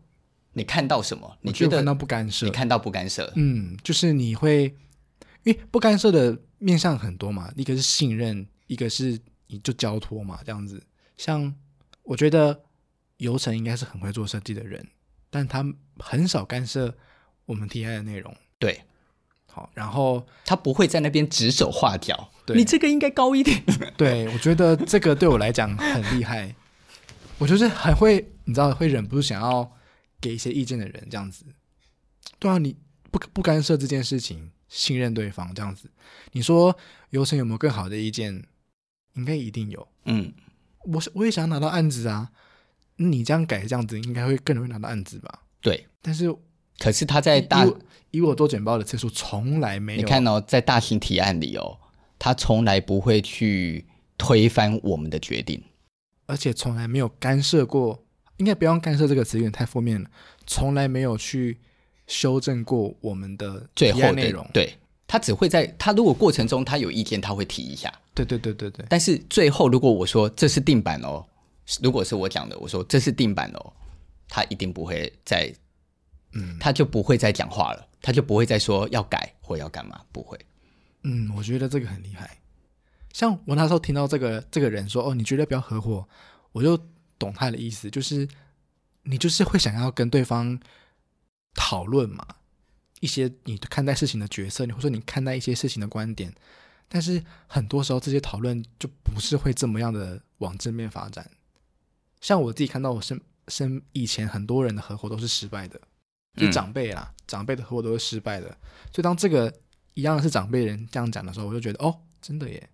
[0.52, 1.38] 你看到什么？
[1.42, 2.46] 你觉得看到不干涉？
[2.46, 3.32] 你看到不干涉？
[3.36, 4.76] 嗯，就是你会，
[5.44, 7.52] 因为不干涉的面向很多嘛。
[7.56, 10.82] 一个是信任，一个是你就交托嘛，这样子。
[11.16, 11.54] 像
[12.02, 12.64] 我觉得
[13.16, 14.86] 游程应该是很会做设计的人，
[15.30, 15.64] 但他
[15.98, 16.96] 很少干涉
[17.46, 18.36] 我们 T I 的内容。
[18.58, 18.82] 对。
[19.50, 22.30] 好，然后他不会在那边指手画脚。
[22.44, 23.64] 对， 你这个应该高一点。
[23.96, 26.54] 对，我觉得这个对我来讲很厉害。
[27.38, 29.72] 我就是很会，你知道，会忍不住想要
[30.20, 31.46] 给一些意见的人，这样子。
[32.38, 32.76] 对啊，你
[33.10, 35.90] 不不干涉这件事情，信任对方这样子。
[36.32, 36.76] 你说
[37.10, 38.44] 游成有没有更好的意见？
[39.14, 39.88] 应该一定有。
[40.04, 40.32] 嗯，
[40.84, 42.30] 我我也想拿到案子啊。
[42.96, 45.42] 你这样改这样子，应该会更容易拿到案子吧？
[45.60, 46.34] 对，但是。
[46.78, 47.80] 可是他在大以我，
[48.12, 49.98] 以我做简报的次数从来没有。
[50.00, 51.78] 你看哦，在大型提案里哦，
[52.18, 53.84] 他从来不会去
[54.16, 55.60] 推翻我们的决定，
[56.26, 58.04] 而且从来没有干涉过。
[58.36, 60.08] 应该不用干涉这个词，有点太负面了。
[60.46, 61.58] 从来没有去
[62.08, 64.44] 修正过我们的最后内容。
[64.52, 67.92] 对，他只会在他如果过程中他有意见，他会提一下。
[68.12, 68.84] 对对对对对。
[68.88, 71.24] 但是最后如果我说这是定版哦，
[71.80, 73.72] 如果是我讲的，我说这是定版哦，
[74.28, 75.54] 他一定不会再。
[76.34, 80.38] 嗯，他就不会再讲话了，他就不会再说要改或要干嘛，不会。
[81.04, 82.36] 嗯，我觉得这个很厉害。
[83.14, 86.06] 像我那时候听到这个这个人说：“哦，你觉得不要合伙？”
[86.52, 86.78] 我就
[87.18, 88.28] 懂他的意思，就是
[89.04, 90.60] 你就是会想要跟对方
[91.58, 92.24] 讨论嘛，
[93.00, 96.32] 一些你看待事情的角色，或者说你看待一些事情的观点。
[96.88, 101.28] 但是很多时候这些讨论就不是会这么样的往正面发展。
[102.20, 105.80] 像我自己看到我身身以前很多人的合伙都是失败的。
[106.36, 108.46] 就长辈啦，嗯、长辈的合伙都是失败的。
[108.92, 109.52] 所以当这个
[109.94, 112.70] 一样是长辈人这样讲的时候，我就觉得哦，真的耶。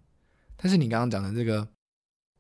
[0.57, 1.67] 但是你刚刚讲的这个，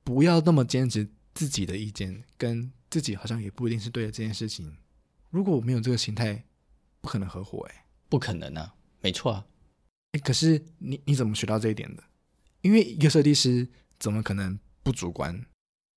[0.02, 4.76] 不要那么坚持自己的意见，跟自己好像也不一定是对的这件事情，
[5.34, 6.44] 如果我没有这个心态，
[7.00, 9.44] 不可能合伙哎，不可能啊，没错啊。
[10.12, 12.04] 哎，可是你你怎么学到这一点的？
[12.60, 13.68] 因为一个设计师
[13.98, 15.44] 怎么可能不主观？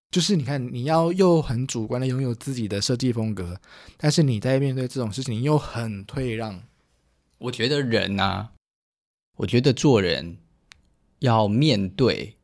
[0.09, 3.61] 就是你看，你要又很主观的拥有自己的设计风格，
[3.95, 6.63] 但是你在面对这种事情，又很退让。
[7.37, 8.53] 我觉得人啊，
[9.35, 10.39] 我觉得做人
[11.19, 12.37] 要面对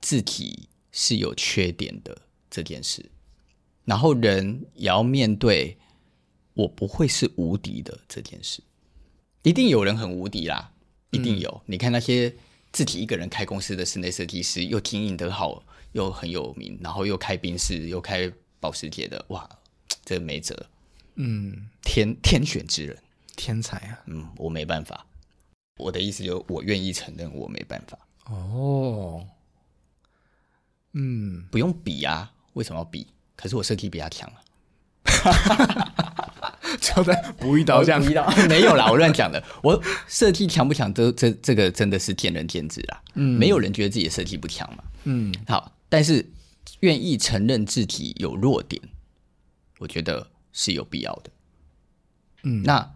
[0.00, 3.10] 自己是有缺点的这件事，
[3.84, 5.76] 然后人也要面对
[6.60, 8.62] 我不会是无敌的这件事。
[9.42, 10.72] 一定有人很无敌啦，
[11.10, 11.50] 一定有。
[11.50, 12.34] 嗯、你看那些
[12.72, 15.62] 自己一个人开公司的室内设计师，又经营得好。
[15.92, 19.50] 又很有名，然后又开宾士，又开保时捷的，哇，
[20.04, 20.56] 这个没辙，
[21.16, 22.96] 嗯，天天选之人，
[23.34, 25.04] 天才啊，嗯，我没办法，
[25.78, 29.26] 我的意思就是我愿意承认我没办法，哦，
[30.92, 33.08] 嗯，不用比啊，为什么要比？
[33.34, 34.38] 可是我设计比他强啊，
[36.80, 45.76] 就在补一刀这样，补一刀没有啦，我乱讲的，我设计强不强，这这这个真的是见仁见智啦，嗯，没有人觉得自己的设计不强嘛，嗯，好。
[45.92, 46.24] 但是，
[46.80, 48.80] 愿意承认自己有弱点，
[49.80, 51.30] 我觉得是有必要的。
[52.44, 52.94] 嗯，那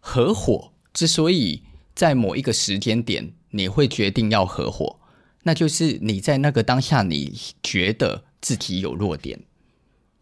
[0.00, 1.62] 合伙之所以
[1.94, 4.98] 在某一个时间点你会决定要合伙，
[5.42, 9.38] 那就是你在那个当下，你觉得自己有弱点，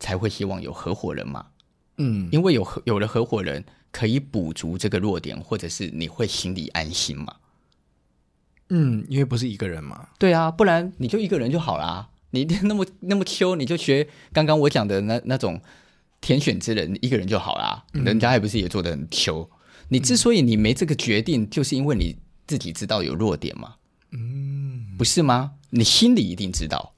[0.01, 1.47] 才会希望有合伙人嘛。
[1.99, 7.37] 嗯，因为有有了合伙人可以补足这个弱点，或者是你会心里安心嘛。
[8.69, 10.09] 嗯，因为不是一个人嘛。
[10.19, 12.09] 对啊，不然你就一个人就好啦。
[12.31, 15.61] 你 那么那么秋，你就学刚刚我讲的那那种
[16.21, 17.85] 天选之人，一个人就好啦。
[17.93, 19.49] 嗯、人家还不是也做的很秋？
[19.89, 23.77] 你之所以你没这个决定，嗯、就是因为你自己知道有弱点嘛。
[24.11, 25.53] 嗯，不是吗？
[25.71, 26.93] 你心里一定知道。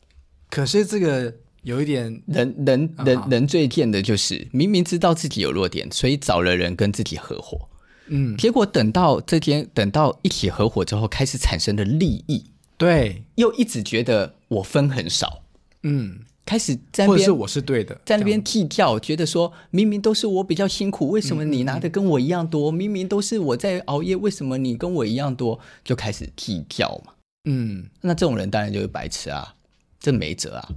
[0.49, 7.69] 可是这个有一点，人人人人最贱的就是明明知道自己有弱点，所以找了人跟自己合伙。
[8.07, 12.43] 嗯，结果等到这天，等到一起合伙之后，开始产生的利益，
[12.79, 15.43] 对，又一直觉得我分很少，
[15.83, 22.73] 嗯，开始在那边，是我是对的，在那边计较，觉得说明明都是我比较辛苦，为什么你拿的跟我一样多？
[22.73, 25.61] 嗯、明明都是我在熬夜，为什么你跟我一样多？
[25.85, 27.13] 就开始计较嘛，
[27.45, 29.55] 嗯，那这种人当然就是白痴啊，
[30.01, 30.69] 这没辙啊。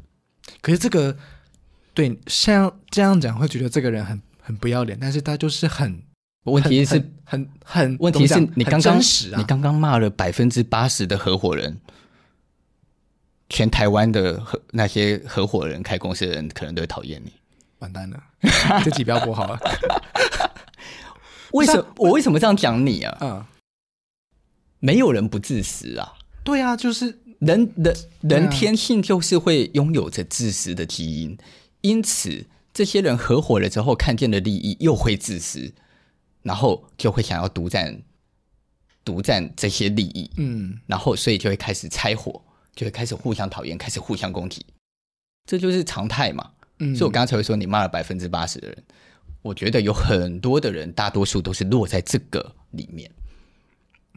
[0.60, 1.16] 可是这个，
[1.94, 6.04] 对，像这样讲会觉得这个人很很不要脸，但是他就是很。
[6.46, 9.02] 问题是很很，很，问题是你刚刚、啊、
[9.38, 11.80] 你刚刚骂了百分之八十的合伙人，
[13.48, 17.32] 全台湾的合那些合伙人开公司的人可能都会讨厌你，
[17.78, 18.24] 完蛋了，
[18.84, 19.60] 这集不要播好了。
[21.52, 23.18] 为什么我为什么这样讲你啊？
[23.22, 23.46] 嗯，
[24.80, 26.14] 没有人不自私啊。
[26.44, 31.38] 对啊，就是人人人天性就是会拥有着自私的基因，
[31.82, 35.74] 因此这些人合伙了之后，看见的利益又会自私。
[36.44, 38.02] 然后就会想要独占，
[39.06, 42.42] 独占这些利益，嗯，然后所以就会开始拆伙，
[42.76, 44.66] 就会开始互相讨厌，开始互相攻击，
[45.46, 46.50] 这就是常态嘛。
[46.80, 48.84] 嗯，所以我刚才会说你骂了百分之八十的人，
[49.44, 53.12] 我觉得有很多的人，大多数都是落在这个里面。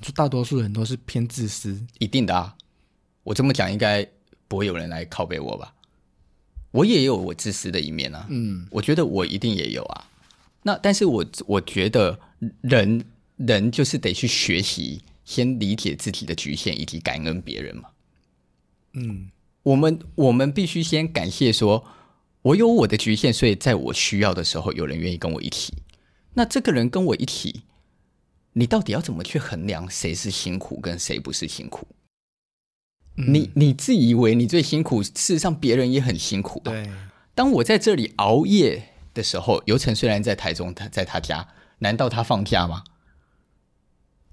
[0.00, 2.56] 就大多数人都是偏自私，一定的啊。
[3.24, 4.06] 我这么讲，应该
[4.46, 5.74] 不会有人来拷贝我吧？
[6.70, 8.26] 我也有我自私的一面啊。
[8.30, 10.08] 嗯，我觉得我一定也有啊。
[10.62, 12.18] 那但是我我觉得
[12.60, 13.04] 人
[13.37, 17.90] 人就是得去学习，先理解自己的局限，以及感恩别人嘛。
[18.92, 19.30] 嗯，
[19.62, 21.84] 我们我们必须先感谢说，
[22.42, 25.74] 我有我的局限，所以在我需要的时候，有人愿意跟我一起。
[26.34, 27.62] 那这个人跟我一起，
[28.54, 31.87] 你到底要怎么去衡量谁是辛苦，跟谁不是辛苦？
[33.16, 36.61] 嗯、你你自以为你最辛苦，事实上别人也很辛苦。
[36.64, 36.90] 对，
[37.35, 38.90] 当我在这里熬夜。
[39.14, 41.46] 的时候，尤成虽然在台中，他在他家，
[41.79, 42.83] 难道他放假吗？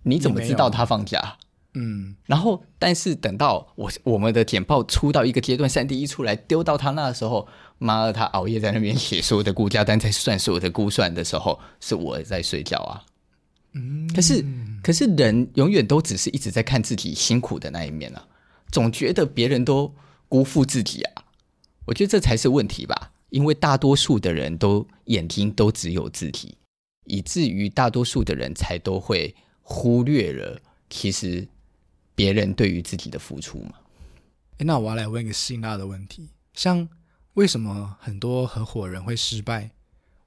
[0.01, 1.37] 你怎么知道他放假？
[1.75, 13.05] 嗯，然后，但是等到我我们的简报出到一个阶段，三 D 一出来丢到他那的时候，妈的，他熬夜在那边写所有的估价单，在算所有的估算的时候，是我在睡觉啊。
[13.73, 14.43] 嗯，可是
[14.81, 18.25] 可是人永远都只是一直在看自己辛苦的那一面啊，
[18.71, 19.93] 总觉得别人都
[20.29, 21.23] 辜负自己啊，
[21.85, 23.11] 我觉得这才是问题吧。
[23.29, 26.57] 因为大多数的人都眼睛都只有自己，
[27.05, 31.47] 以至于大多数的人才都会忽略了其实
[32.13, 33.73] 别人对于自己的付出嘛。
[34.57, 36.89] 那我要来问一个辛辣的问题，像
[37.35, 39.71] 为什么很多合伙人会失败？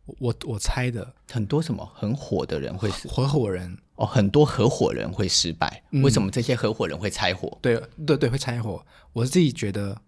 [0.05, 7.59] 我我猜的很多什么很火的人会死，合伙人哦，很多合伙人会失败，嗯、为什么这些合伙人会拆伙？
[7.63, 8.85] 对对对，会拆伙。
[9.13, 10.01] 我自己觉得。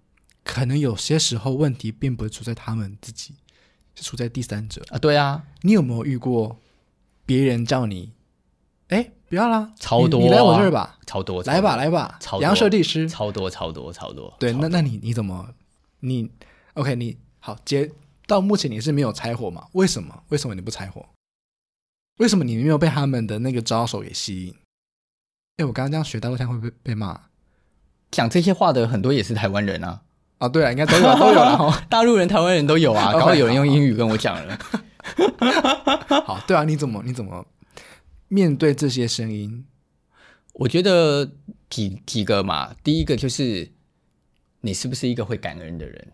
[0.48, 3.34] 可能有些时候问题并不是出在他们自己，
[3.96, 4.96] 是出在第三者啊。
[4.96, 6.56] 对啊，你有没有遇过
[7.26, 8.12] 别人叫你，
[8.86, 14.32] 哎，不要啦，超多，你来我这儿吧，超多，来吧来吧，超杨设计师，超多超多超多。
[14.38, 15.52] 对，那那你你怎么，
[15.98, 16.30] 你
[16.74, 16.94] OK？
[16.94, 17.90] 你好，接
[18.26, 19.66] 到目前你是没有拆伙嘛？
[19.72, 20.24] 为什么？
[20.28, 21.06] 为什么你不拆伙？
[22.18, 24.54] 为什么你没有被他们的那个招手给吸引？
[25.58, 27.20] 哎，我刚刚这样学大陆腔会被被骂？
[28.10, 30.02] 讲这些话的很多也是台湾人啊。
[30.38, 33.12] 啊，对啊，应该都有 都有了，大陆人、台湾人都有啊。
[33.12, 34.58] 刚好有人用英语跟我讲了。
[36.26, 37.46] 好，对啊，你怎么你怎么
[38.28, 39.66] 面对这些声音？
[40.54, 41.30] 我觉得
[41.70, 43.70] 几几个嘛，第一个就是
[44.60, 46.12] 你是不是一个会感恩的人？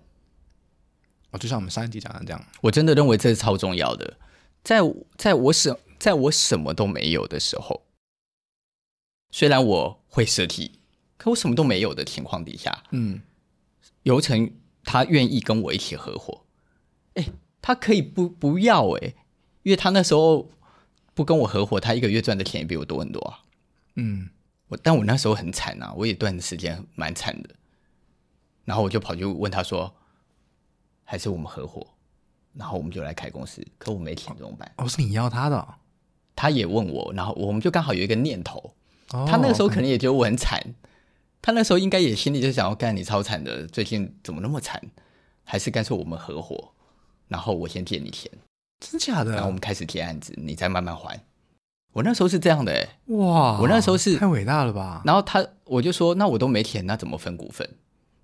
[1.33, 4.17] 哦，就像我们上一集讲的这样，我真的认为这是超重要的。
[4.63, 4.79] 在
[5.17, 7.83] 在我什在我什么都没有的时候，
[9.31, 10.79] 虽然我会设计，
[11.17, 13.21] 可我什么都没有的情况底下，嗯。
[14.05, 14.51] 游成
[14.83, 16.45] 他愿意跟我一起合伙，
[17.15, 17.29] 哎，
[17.61, 19.15] 他可以不不要哎，
[19.63, 20.51] 因为他那时候
[21.15, 23.39] 不跟我合伙，他一个月赚的钱也比我多很多啊。
[23.95, 24.29] 嗯，
[24.67, 27.51] 我但我那时候很惨啊，我也段时间蛮惨的，
[28.65, 29.95] 然后我就跑去问他说，
[31.05, 31.87] 还是我们合伙，
[32.55, 34.71] 然后我们就来开公司，可我没钱怎么办？
[34.77, 35.67] 哦，是你要他的哦？
[36.35, 38.75] 他也问我，然后我们就刚好有一个念头，
[39.13, 40.75] 哦，他那个时候可能也觉得我很惨。
[41.41, 44.81] 他那时候应该也心里就想要干你超惨的，最近怎么那么惨？
[45.45, 46.73] 还是干脆我们合伙，
[47.27, 48.31] 然后我先借你钱，
[48.79, 49.33] 真假的？
[49.33, 51.21] 然后我们开始接案子，你再慢慢还。
[51.93, 55.03] 我那时候是这样的、欸，哎，哇，我那时候是太伟大了吧？
[55.05, 57.69] 然后他我就说，那我都没钱，那怎么分股份？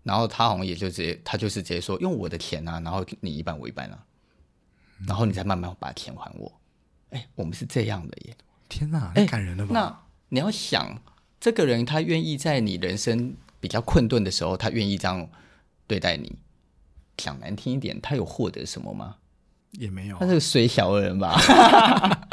[0.08, 3.98] 然后他好像也就直接，他就是直接说，用我的钱啊，然后你一半我一半啊，
[5.06, 6.50] 然后你再慢慢把钱还我。
[7.10, 8.34] 哎，我们是这样的耶！
[8.70, 9.74] 天哪，太感人了吧？
[9.74, 10.98] 那你要想，
[11.38, 15.28] 这个人他愿意在你人生比较困顿的时候，他愿意这样
[15.86, 16.38] 对待你，
[17.18, 19.16] 讲难听一点，他有获得什么吗？
[19.72, 21.38] 也没有、啊，他是个水小的人吧？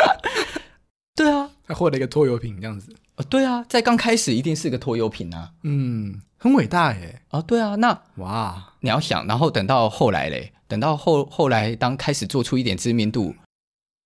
[1.14, 2.96] 对啊，他获得一个拖油瓶这样子。
[3.20, 5.52] 哦，对啊，在刚开始一定是个拖油瓶啊。
[5.62, 7.20] 嗯，很伟大耶。
[7.30, 13.34] 哦，对啊，那哇，你要想，然后等到后来嘞，等到后后来，当开始做出一点知名度。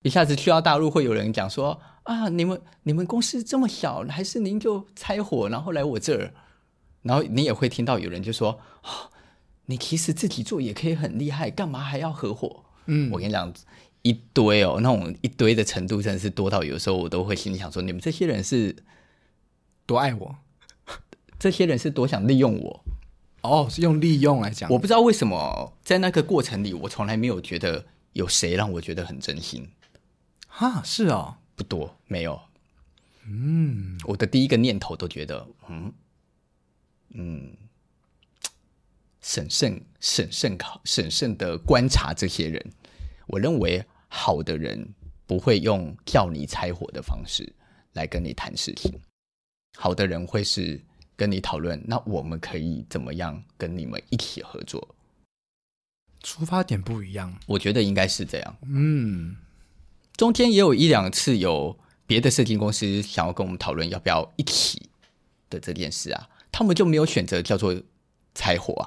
[0.03, 6.33] 一下子去到大陆，会有人讲说啊，你们你们公司这么小，还是您就拆伙，然后来我这儿，
[7.03, 9.09] 然后你也会听到有人就说，哦，
[9.67, 12.65] 你其实自己做也可以很厉害，干嘛还要合伙？
[12.87, 13.51] 嗯，我跟你讲，
[14.03, 18.75] 一堆哦，那种一堆的程度真的是多到有时候我都会心里想说，你们这些人是
[19.87, 20.37] 多爱我，
[21.39, 22.85] 这些人是多想利用我。
[23.43, 29.69] 哦，是用利用来讲，我不知道为什么在那个过程里，我从来没有觉得有谁让我觉得很真心。
[30.49, 32.41] 哈，是哦，不多，没有。
[33.27, 35.93] 嗯，我的第一个念头都觉得，嗯
[37.11, 37.57] 嗯，
[39.21, 42.73] 审慎、审慎考、审慎的观察这些人。
[43.27, 44.95] 我认为好的人
[45.27, 47.53] 不会用叫你拆伙的方式
[47.93, 48.99] 来跟你谈事情，
[49.77, 50.81] 好的人会是
[51.17, 54.95] 跟你讨论，那我们可以怎么样跟你们一起合作？
[56.23, 58.57] 出发点不一样，我觉得应该是这样。
[58.67, 59.37] 嗯。
[60.17, 64.89] 中间也有一两次有别的设计公司想要跟我们讨论要不要一起
[65.51, 67.75] 的这件事啊，他们就没有选择叫做
[68.33, 68.83] 拆伙啊。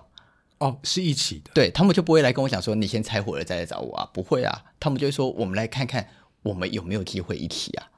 [0.60, 1.52] 哦，是一起的。
[1.54, 6.10] 对，他们就不会来跟我讲说你先拆伙了再来找我啊，不会啊，他们就会说我们来看看
[6.44, 7.92] 我们有没有机会一起啊，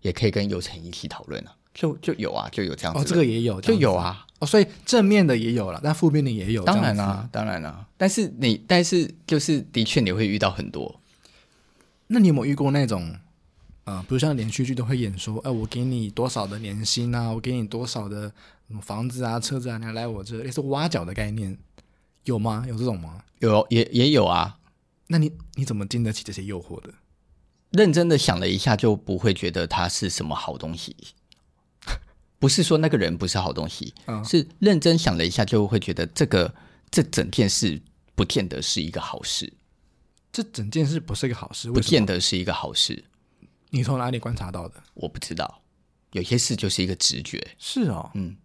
[0.00, 3.00] 也可以跟有成一起讨论啊，就就有啊，就有这样子。
[3.00, 4.26] 哦，这个也有，就有啊。
[4.38, 6.64] 哦，所以正面的也有了，但负面的也有。
[6.64, 7.86] 当然啦，当然啦。
[7.96, 11.00] 但是你，但是就是的确你会遇到很多。
[12.08, 13.08] 那你有没有遇过那种，
[13.84, 18.30] 啊、呃，比如像连续剧都会演说，哎、呃，我给你多少的年薪啊，我给你多少的
[18.80, 21.56] 房子啊、车子啊，你要来我这，也是挖角的概念，
[22.24, 22.64] 有吗？
[22.68, 23.22] 有这种吗？
[23.38, 24.58] 有，也也有啊。
[25.06, 26.92] 那你你怎么经得起这些诱惑的？
[27.70, 30.96] 认真的想了一下，就不会觉得它是什么好东西。
[32.42, 36.52] 不是说那个人不是好东西，嗯、是认真想了一下，就会觉得这个
[36.90, 37.80] 这整件事
[38.16, 39.52] 不见得是一个好事。
[40.32, 43.04] 这整件事不是一个好事，不见得是一个好事。
[43.70, 44.82] 你从哪里观察到的？
[44.94, 45.62] 我不知道，
[46.10, 47.40] 有些事就是一个直觉。
[47.58, 48.36] 是哦，嗯，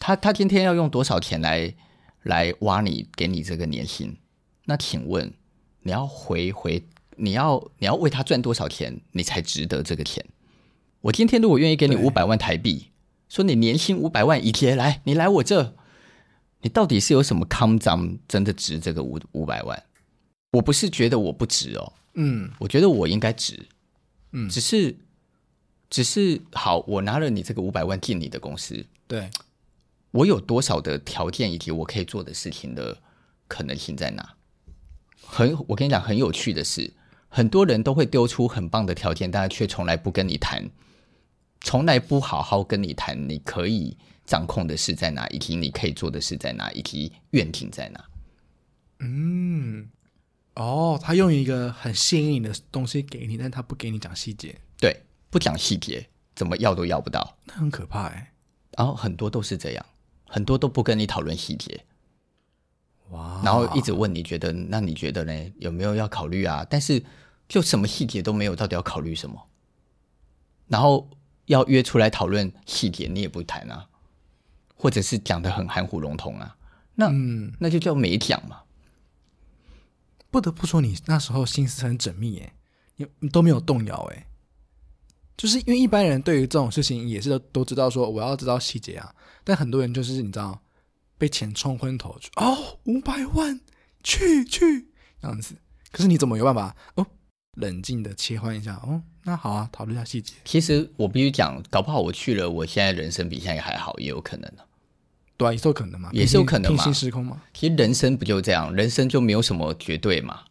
[0.00, 1.72] 他他今天要用多少钱来
[2.24, 4.16] 来挖你，给你这个年薪？
[4.64, 5.32] 那请问
[5.82, 10.26] 你要回回，你要你要为他赚多少钱，你才值得这个钱？
[11.02, 12.88] 我今天如果愿意给你五百万台币，
[13.28, 15.74] 说你年薪五百万一天来，你来我这，
[16.62, 19.82] 你到底是有什么康张真的值这个五五百万？
[20.52, 23.66] 我不是觉得我不值哦，嗯，我觉得我应该值，
[24.32, 24.96] 嗯，只是，
[25.90, 29.30] 只是好，我拿了你这个五百万进你的公司，对，
[30.10, 32.96] 我有多少的条件以及我可以做的事情的
[33.46, 34.34] 可能性在哪？
[35.20, 36.90] 很，我跟你讲，很有趣的是，
[37.28, 40.70] 很多人都会丢出很棒的条件，但是却从来不跟你谈，
[41.60, 48.04] 从来不好好跟你谈，你可以掌控的事在哪，以及你可以做的事在哪，以及愿景在哪？
[49.00, 49.88] 嗯。
[50.54, 54.56] 哦，他用一个很吸引你的东西给你，但他不给你讲细节。
[54.76, 57.36] 对，不讲细节，怎么要都要不到。
[57.44, 58.32] 那很可怕哎。
[58.76, 59.86] 然后很多都是这样，
[60.26, 61.84] 很多都不跟你讨论细节。
[63.10, 63.40] 哇！
[63.44, 65.52] 然后一直问你觉得，那你觉得呢？
[65.58, 66.66] 有没有要考虑啊？
[66.68, 67.00] 但是
[67.48, 69.40] 就什么细节都没有，到底要考虑什么？
[70.66, 71.08] 然后
[71.48, 73.86] 要约出来讨论细节，你也不谈啊，
[74.74, 76.56] 或者是讲的很含糊笼统啊？
[76.94, 78.62] 那嗯，那就叫没讲嘛。
[80.30, 82.54] 不得不说，你那时候心思很缜密，哎，
[82.96, 84.26] 你你都没有动摇，哎，
[85.36, 90.60] 就是因为一般人对于这种事情也是都都知道说我要知道细节啊，但很多人就是你知道
[91.16, 93.58] 被钱冲昏头，哦，五百万，
[94.02, 94.88] 去去
[95.20, 95.54] 这样子，
[95.90, 97.06] 可是你怎么有办法哦，
[97.58, 100.34] 冷静的切换一下，哦，那好啊，讨论一下细节。
[100.44, 104.62] 其实我必须讲，搞不好我去了，我现在人生比现在还好，也有可能呢。
[105.36, 107.42] 对啊，也是有可能嘛，也是有可能嘛，平行时空嘛。
[107.52, 110.44] 其实人生不就这样，人生就没有什么绝对嘛。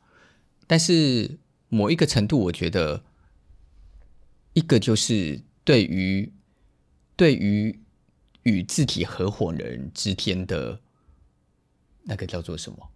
[0.65, 1.37] 但是
[1.69, 3.03] 某一个程度，我觉得
[4.53, 6.31] 一个就是对于
[7.15, 7.79] 对于
[8.43, 10.79] 与自己合伙人之间的
[12.03, 12.89] 那个叫做什么？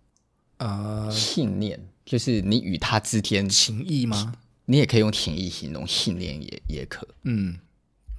[0.57, 4.33] 呃，信念，就是你与他之间情谊吗？
[4.65, 7.07] 你也可以用情谊形容，信念也也可。
[7.23, 7.59] 嗯，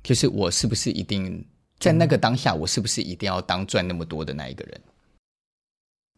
[0.03, 1.45] 就是我是不是一定
[1.79, 4.81] 在那个当下，我是不是一定要当赚那么多的那一个人？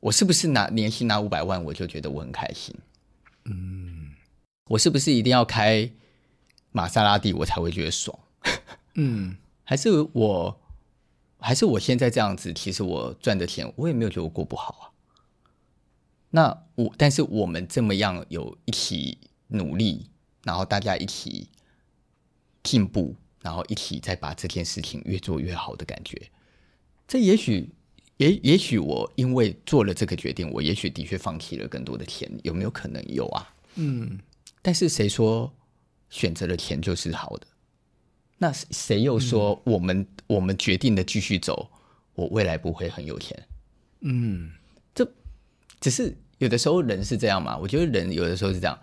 [0.01, 2.75] 我是不是拿年薪拿五百万，我就觉得我很开心？
[3.45, 4.13] 嗯，
[4.67, 5.91] 我是不是一定要开
[6.73, 8.19] 玛莎拉蒂，我才会觉得爽？
[8.95, 10.61] 嗯， 还是我，
[11.39, 14.85] 还是我现在这样子，其实我赚的钱，我也没有觉得我过不好啊。
[16.35, 19.17] 那我，但是我们这么样有一起
[19.47, 20.11] 努力，
[20.43, 21.47] 然后大家一起
[22.65, 26.21] 进步，然后一起再把这件事情越做越好的感觉，
[27.07, 27.71] 这也许，
[28.17, 33.55] 也也许我因为做了这个决定，我也许的确放弃了更多的钱，有没有可能有啊？
[33.77, 34.19] 嗯，
[34.61, 35.55] 但是谁说
[36.11, 37.47] 选择了钱就是好的？
[38.39, 41.71] 那谁又说我们、嗯、我们决定的继续走，
[42.17, 43.41] 我未来不会很有钱？
[44.01, 44.51] 嗯，
[44.93, 45.09] 这
[45.79, 47.57] 只是有的时候人是这样嘛？
[47.57, 48.79] 我觉得人有的时候是这样，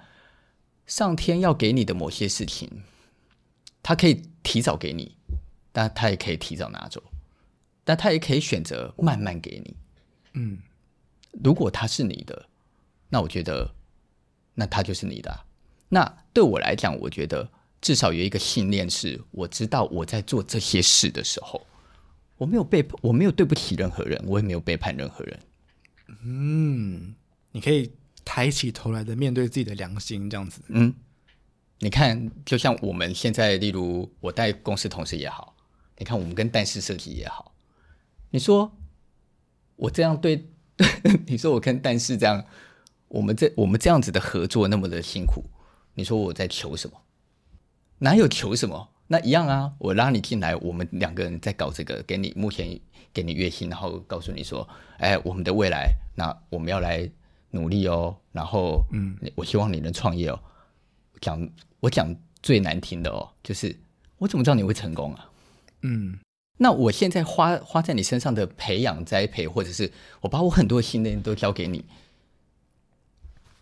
[0.85, 2.69] 上天要给你的某些事情，
[3.83, 5.15] 他可以提早给你，
[5.71, 7.03] 但他也可以提早拿走，
[7.83, 9.75] 但他也可以选择慢慢给你。
[10.33, 10.59] 嗯，
[11.43, 12.47] 如果他是你的，
[13.09, 13.73] 那我觉得
[14.55, 15.45] 那他就是你的啊。
[15.89, 17.49] 那对我来讲，我觉得。
[17.81, 21.65] 至少有一个信念是，我知道我在做这些事的时候，
[22.37, 25.39] 我没有背，我没有对不起任何人，我也没有背叛任何人。
[26.23, 27.15] 嗯，
[27.51, 27.91] 你可以
[28.23, 30.61] 抬起头来的面对自己的良心，这样子。
[30.67, 30.93] 嗯，
[31.79, 35.55] 你看，就像我们现在，例如我带公司同事也好，
[35.97, 37.53] 你看我们跟但是设计也好，
[38.29, 38.71] 你说
[39.75, 40.47] 我这样对，
[41.27, 42.45] 你说我跟但是这样，
[43.07, 45.43] 我们这我们这样子的合作那么的辛苦，
[45.95, 47.01] 你说我在求什么？
[47.99, 48.89] 哪有求什么？
[49.07, 49.73] 那一样啊！
[49.77, 52.79] 我拉你进来，我们两个人在搞这个，给你目前
[53.11, 54.65] 给你月薪，然后告诉你说，
[54.99, 57.11] 哎，我们的未来，那我们要来
[57.51, 58.17] 努力哦。
[58.31, 60.39] 然后，嗯，我希望你能创业哦。
[61.21, 61.49] 讲
[61.79, 63.77] 我讲最难听的哦，就是
[64.17, 65.29] 我怎么知道你会成功啊？
[65.81, 66.19] 嗯，
[66.57, 69.91] 那我现在花花在你身上的培养栽培，或者是
[70.21, 71.85] 我把我很多的信念都交给你，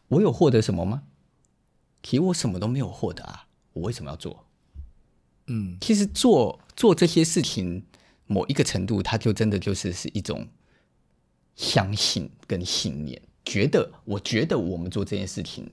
[0.08, 1.04] 我有获得什么吗？
[2.02, 3.48] 其实我什么都没有获得啊。
[3.74, 4.46] 我为什么要做？
[5.48, 7.84] 嗯，其实做做这些事情，
[8.26, 10.48] 某一个程度，它就真的就是是一种
[11.56, 15.70] 相信跟信念，觉得我觉得我们做这件事情，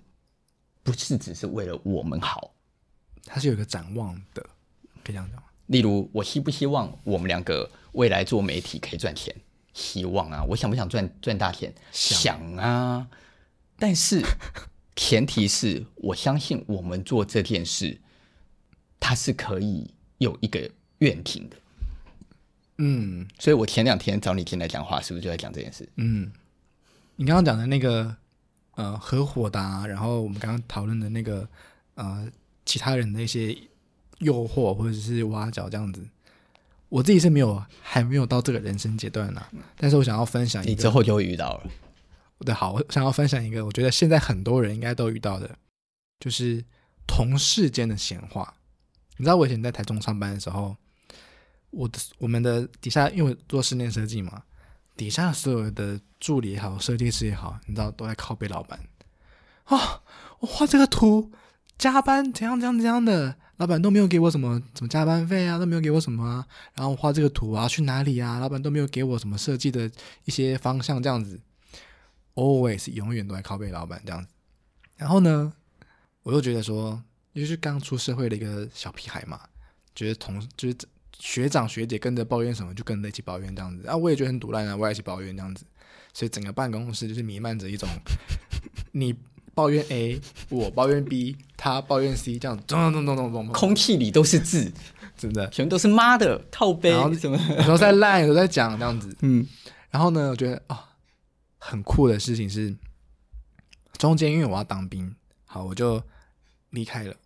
[0.83, 2.55] 不是只是为了我们好，
[3.25, 4.43] 它是有一个展望的，
[5.05, 5.43] 可以这样讲。
[5.67, 9.35] 例如，我希不希望我们两个未来做媒体可以赚钱？
[9.75, 11.75] 希望啊，我想不想赚赚大钱？
[11.93, 13.09] 想，想啊，
[13.79, 14.23] 但是。
[14.99, 18.01] 前提是我相信我们做这件事，
[18.99, 20.71] 它是可以有一个
[21.01, 21.57] 愿景的。
[22.79, 25.87] 嗯，所以我前两天找你进来讲话，是不是就在讲这件事？
[25.97, 26.33] 嗯，
[27.17, 28.15] 你刚刚讲的那个
[28.77, 31.49] 呃合伙的啊，然后我们刚刚讨论的那个
[31.95, 32.27] 呃
[32.65, 33.57] 其他人的一些
[34.19, 36.07] 诱惑或者是挖角这样子，
[36.89, 41.71] 我自己是没有还没有到这个人生阶段呢、啊，但是我想要分享一个，你之后就会遇到了。
[42.41, 45.57] 对，好，我想要分享一个，我觉得现在很多人应该都遇到的，
[46.21, 46.63] 就是
[47.07, 48.55] 同事间的闲话。
[49.17, 50.77] 你知道我以前在台中上班的时候，
[51.71, 54.43] 我的我们的底下，因为我做室内设计嘛，
[54.97, 58.81] 底下所有的助理也好，设计师也好，你知道都在靠背老板。
[59.65, 60.03] 啊，
[60.41, 61.31] 我画这个图，
[61.77, 69.91] 加班怎样怎样怎样的，老板都没有给我什么什么加班费啊，都没有给我什么啊，然后画这个图啊，去哪里啊，老板都没有给我什么设计的
[70.25, 71.41] 一些方向，这样子。
[72.35, 74.29] Always 永远都在靠背老板这样子，
[74.97, 75.55] 然后呢，
[76.23, 77.03] 我又觉得说，
[77.35, 79.41] 就是刚出社会的一个小屁孩嘛，
[79.95, 80.77] 觉得同就是
[81.19, 83.87] 学长学姐跟着抱怨什么，就跟着一起抱怨这样子。
[83.87, 85.65] 啊，我也觉得很赌烂啊，我也一起抱怨这样子，
[86.13, 87.89] 所以整个办公室就是弥漫着一种
[88.93, 89.15] 你
[89.55, 94.73] 抱怨 A，我抱怨 B，他抱怨 C 这样，咚咚咚咚咚咚，空气里都是字，
[95.17, 95.49] 真的。
[95.51, 97.39] 全都是妈的套杯，然后怎么？
[97.57, 99.47] 有时候在烂，有时候在讲这样子，嗯，
[99.91, 100.77] 然后呢，我觉得啊。
[100.77, 100.79] 哦
[101.59, 102.77] 很酷的事情是，
[103.99, 105.13] 中间因为我要当兵，
[105.47, 106.01] 好，我就
[106.71, 107.17] 离开了。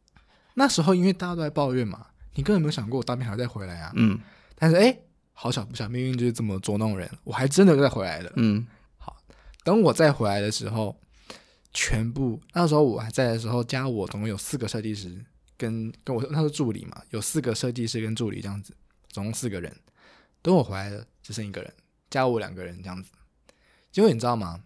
[0.54, 3.92] 那时候因为大家都在抱怨嘛，你根本没有想过我当兵还要再回来啊。
[3.96, 4.18] 嗯。
[4.54, 4.96] 但是哎，
[5.32, 8.32] 好巧不巧，命运就是这么捉弄人，我还真的再回来了。
[8.36, 8.66] 嗯。
[8.98, 9.16] 好，
[9.64, 10.96] 等我再回来的时候，
[11.72, 15.24] 全部那时候我还在的时候，加我总共有四个设计师，
[15.56, 18.74] 跟跟我那是助理嘛，有四个设计师跟助理这样子，
[19.08, 19.74] 总共四个人。
[20.42, 21.72] 等我回来了，只剩一个人，
[22.08, 23.10] 加我两个人这样子。
[23.92, 24.62] 结果你知道吗？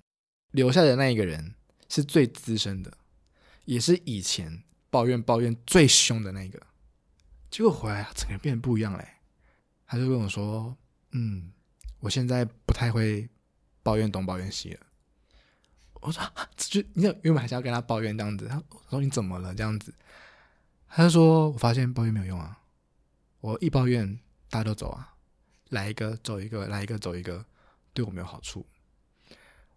[0.51, 1.55] 留下的那一个人
[1.89, 2.93] 是最资深的，
[3.65, 6.61] 也是以前抱怨抱怨最凶的那个。
[7.55, 9.07] 结果回来整个人变得不一样嘞。
[9.87, 10.77] 他就跟我说
[11.15, 11.53] ：“嗯，
[12.01, 13.29] 我现在不太会
[13.81, 14.81] 抱怨东抱怨西了。
[16.01, 16.21] 我说，
[16.57, 18.49] 就你因为我还是要跟他抱怨这样子。
[18.49, 19.95] 他说你怎么了这样子？
[20.89, 22.59] 他就说我发现抱怨没有用啊，
[23.39, 24.19] 我一抱怨
[24.51, 25.15] 大家都走啊，
[25.69, 27.47] 来一个走一个，来一个走一个，
[27.93, 28.67] 对我没有好处。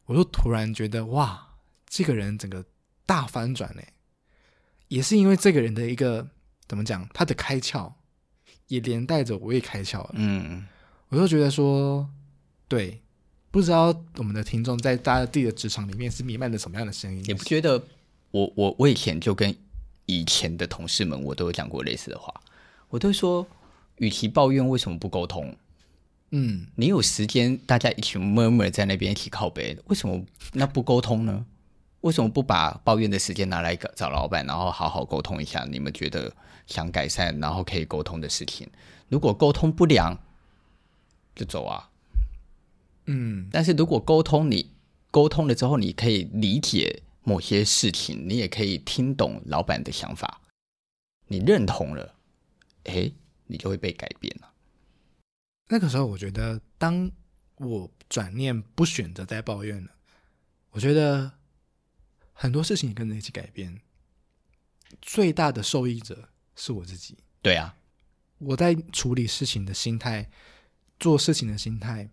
[0.06, 1.48] 我就突然觉得哇，
[1.86, 2.66] 这个人整个
[3.06, 3.94] 大翻转嘞，
[4.88, 6.28] 也是因为这个人的一个
[6.68, 7.92] 怎么讲，他的开窍，
[8.68, 10.12] 也连带着我也开窍了。
[10.14, 10.66] 嗯，
[11.10, 12.10] 我就觉得说，
[12.68, 13.02] 对。
[13.50, 17.24] 不知道我们的听众在大家自己的职场里面是弥漫着什么样的声音？
[17.26, 17.82] 你不觉得
[18.30, 19.56] 我我我以前就跟
[20.06, 22.32] 以前的同事们，我都有讲过类似的话。
[22.90, 23.48] 我都说，
[23.96, 25.56] 与其抱怨，为什么不沟通？
[26.32, 31.46] 嗯，你有时间，大家一起默默在那边一起靠背，为什么那不沟通呢？
[32.02, 35.66] 为什么不把抱怨的时间拿来找老板，然后好好沟通一下？
[35.66, 36.32] 你们觉得
[36.66, 38.70] 想改善，然后可以沟通的事情，
[39.10, 40.18] 如果沟通不良，
[41.36, 41.90] 就走啊。
[43.06, 44.72] 嗯，但是如果沟通，你
[45.12, 50.42] 沟通了之后，你可以理解某些事情，你也可以听懂老板的想法，
[51.28, 52.16] 你认同了，
[52.84, 53.12] 哎，
[53.48, 54.52] 你就会被改变了。
[55.70, 57.10] 那个时候，我觉得，当
[57.58, 59.92] 我转念不选择再抱怨了，
[60.72, 61.32] 我觉得
[62.40, 63.82] 很多事情也跟着一起改变，
[65.02, 67.18] 最大的受益者是我自己。
[67.42, 67.76] 对啊，
[68.38, 70.30] 我在处理事情的心态，
[71.00, 72.08] 做事情的心态。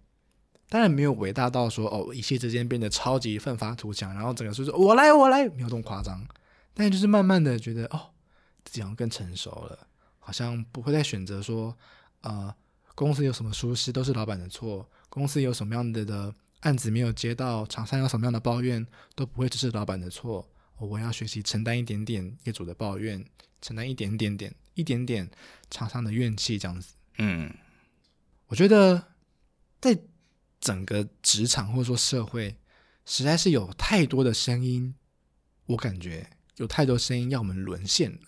[0.70, 6.26] 当然没有伟大到说哦，一夕之间变得超级奋发图强，然后整个说说我来我来，没有这么夸张。
[6.72, 8.10] 但就是慢慢的觉得哦，
[8.64, 9.86] 自己好像更成熟了，
[10.18, 11.76] 好像不会再选择说
[12.22, 12.52] 呃，
[12.94, 16.34] 公司有什么疏失都是老板的错，公司有什么样的的
[16.64, 20.46] 案子没有接到，厂商有什么样的抱怨都不会只是老板的错。
[20.76, 23.24] 哦，我要学习承担一点点业主的抱怨，
[23.62, 25.30] 承担一点点点一点点
[25.70, 26.94] 厂商的怨气这样子。
[27.16, 27.50] 嗯，
[28.48, 29.14] 我觉得
[29.80, 29.98] 在。
[30.60, 32.56] 整个职场或者说社会，
[33.04, 34.94] 实在是有太多的声音，
[35.66, 38.18] 我感觉有太多声音要我们沦陷了。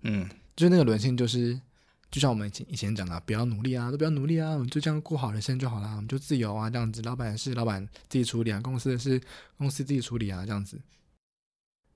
[0.00, 0.26] 嗯，
[0.56, 1.60] 就是那个沦陷，就是
[2.14, 9.20] 就像我们以前以前讲的，不要努力啊，都不要努力啊，我们就这样过好人生就好了，我们就自由啊，这样子，老板是老板自己处理啊，公司的事
[9.58, 10.80] 公司自己处理啊，这样子，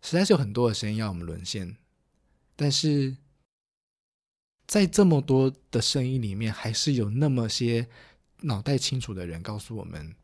[0.03, 1.77] 实在是有很多的声音要我们沦陷，
[2.57, 3.17] 但是
[4.67, 7.89] 在这么多的声音里面，还是有那么些。
[8.43, 10.15] 脑袋清楚的人告诉我们，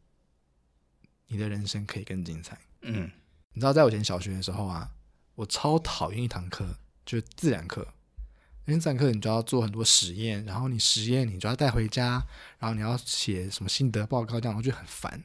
[1.27, 2.57] 你的人生可以更精彩。
[2.83, 3.11] 嗯，
[3.53, 4.89] 你知道，在我以前小学的时候啊，
[5.35, 7.85] 我超讨厌一堂课，就是自然课。
[8.67, 12.25] 因为自然课你就要做很多实验，然后你实验你就要带回家，
[12.59, 15.23] 然后你要写什么心得报告，这样我就很烦。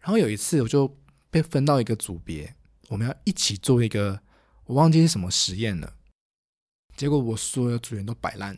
[0.00, 0.96] 然后有一次我就
[1.30, 2.54] 被分到一个组别，
[2.88, 4.20] 我们要一起做一个，
[4.64, 5.94] 我忘记是什么实验了。
[6.96, 8.56] 结果我所有组员都摆烂。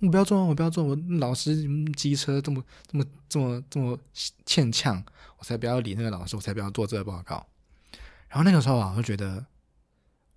[0.00, 0.84] 我不要做，我不要做。
[0.84, 3.98] 我老师机车这么这么这么这么
[4.44, 5.04] 欠呛，
[5.38, 7.46] 我才不要理那个老师，我才不要做这个报告。
[8.28, 9.46] 然后那个时候啊，我就觉得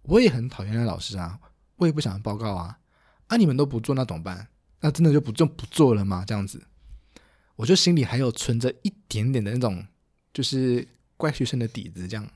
[0.04, 1.40] 我也很讨厌那个老师啊，
[1.82, 2.78] 我也不想报告啊。
[3.26, 4.48] 啊，你们都不做，那怎么办？
[4.82, 6.24] 那真的就不就不做了吗？
[6.28, 6.64] 这样子，
[7.56, 9.86] 我就心里还有存着一点点的那种
[10.32, 12.28] 就是怪学生的底子，这样。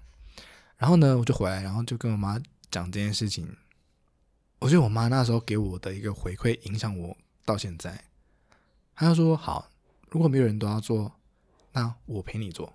[0.77, 2.41] 然后呢，我就回来，然后就跟我妈
[2.71, 3.55] 讲这件事情。
[4.59, 7.15] 我觉得我妈那时候给我的一个回馈影响我
[7.45, 8.03] 到现在。
[8.95, 9.69] 她就说：“好，
[10.09, 11.11] 如果没有人都要做，
[11.73, 12.73] 那我陪你做。”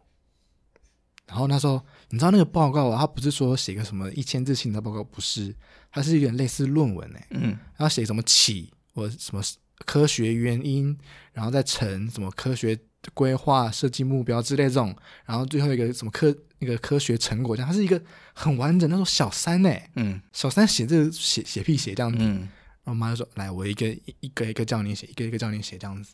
[1.31, 5.55] 然后那时候你知道那个报告啊，他不是说写个什么一千字性的报告，不是，
[5.91, 7.27] 它是有点类似论文哎。
[7.31, 7.57] 嗯。
[7.77, 9.43] 然后写什么起或什么
[9.87, 10.95] 科学原因，
[11.33, 12.79] 然后再成什么科学
[13.15, 16.37] 规划设计目标之类这种，然后最后一个什么科。
[16.63, 17.99] 那个科学成果这样，它是一个
[18.35, 18.91] 很完整。
[18.91, 23.89] 那种小三呢，嗯，小三写这个写写屁写这样子，嗯，然后我妈就说：“来，我一个
[24.21, 26.13] 一个一个叫你写，一个一个叫你写这样子。”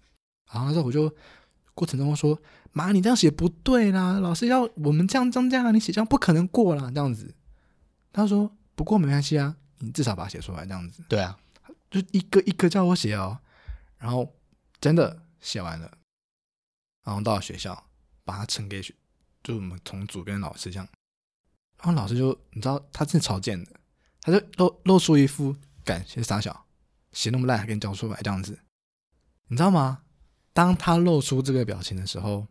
[0.49, 1.13] 然后那时候我就
[1.77, 2.41] 过程中说
[2.73, 6.91] ：“妈，你这样写不对啦，老师要我们这样这样这样，你写这样不可能过啦。
[6.93, 7.35] 这样子。”
[8.13, 11.39] 他说：“不过没关系啊，你至少把它写出来这样子。”对啊，
[11.91, 13.39] 就一个一个叫我写哦，
[13.99, 14.35] 然后
[14.81, 15.99] 真的写完了，
[17.05, 17.87] 然后到了学校
[18.25, 18.95] 把它呈给学。
[19.45, 20.89] 就我们从主编老师这样，
[21.79, 23.71] 然后老师就你知道他真的超贱的，
[24.23, 25.55] 他就露露出一副
[25.85, 26.67] 感谢傻小，
[27.13, 28.59] 写那么烂还给你交出来这样子，
[29.49, 30.03] 你知道吗？
[30.57, 32.47] 当他露出这个表情的时候，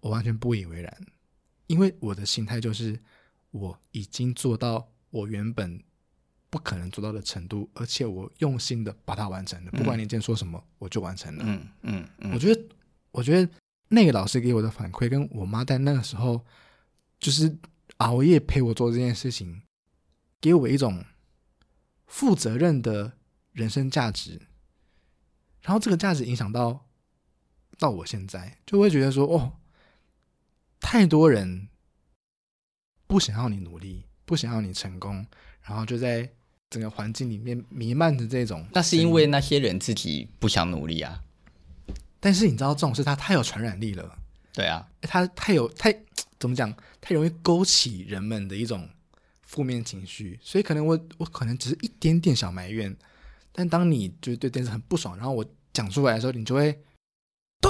[0.00, 1.06] 我完全不以为然，
[1.68, 2.98] 因为我的心态就是
[3.52, 5.80] 我已经做到我原本
[6.50, 11.44] 不可能做到的程度，而且我用心的把它完成了，不管你今天说什么，我就完成了。
[11.46, 12.60] 嗯嗯嗯，我觉得，
[13.12, 13.52] 我觉得。
[13.94, 16.46] 那个老师给我的反馈，跟我妈在那个时候
[17.20, 17.58] 就是
[17.98, 19.60] 熬夜陪我做这件事情，
[20.40, 21.04] 给我一种
[22.06, 23.12] 负责任的
[23.52, 24.40] 人生价值。
[25.60, 26.86] 然后这个价值影响到
[27.82, 29.54] 到我现在，就会觉得说，哦，
[30.78, 31.68] 太多人
[33.08, 35.26] 不想要你努力，不想要你成功，
[35.62, 36.30] 然后就在
[36.70, 38.64] 整个环境里面弥漫着这种。
[38.72, 41.20] 那是因为那些人自己不想努力啊。
[42.20, 44.16] 但是你知道这种事，它太有传染力了。
[44.52, 45.92] 对啊，它太有太
[46.38, 46.72] 怎么讲？
[47.00, 48.88] 太容易勾起人们的一种
[49.42, 52.96] 负面情绪，所以可能我我可能只是一点点小埋怨，
[53.50, 56.80] 但当你就对这件事很不爽，然后我讲出来的时候，你就会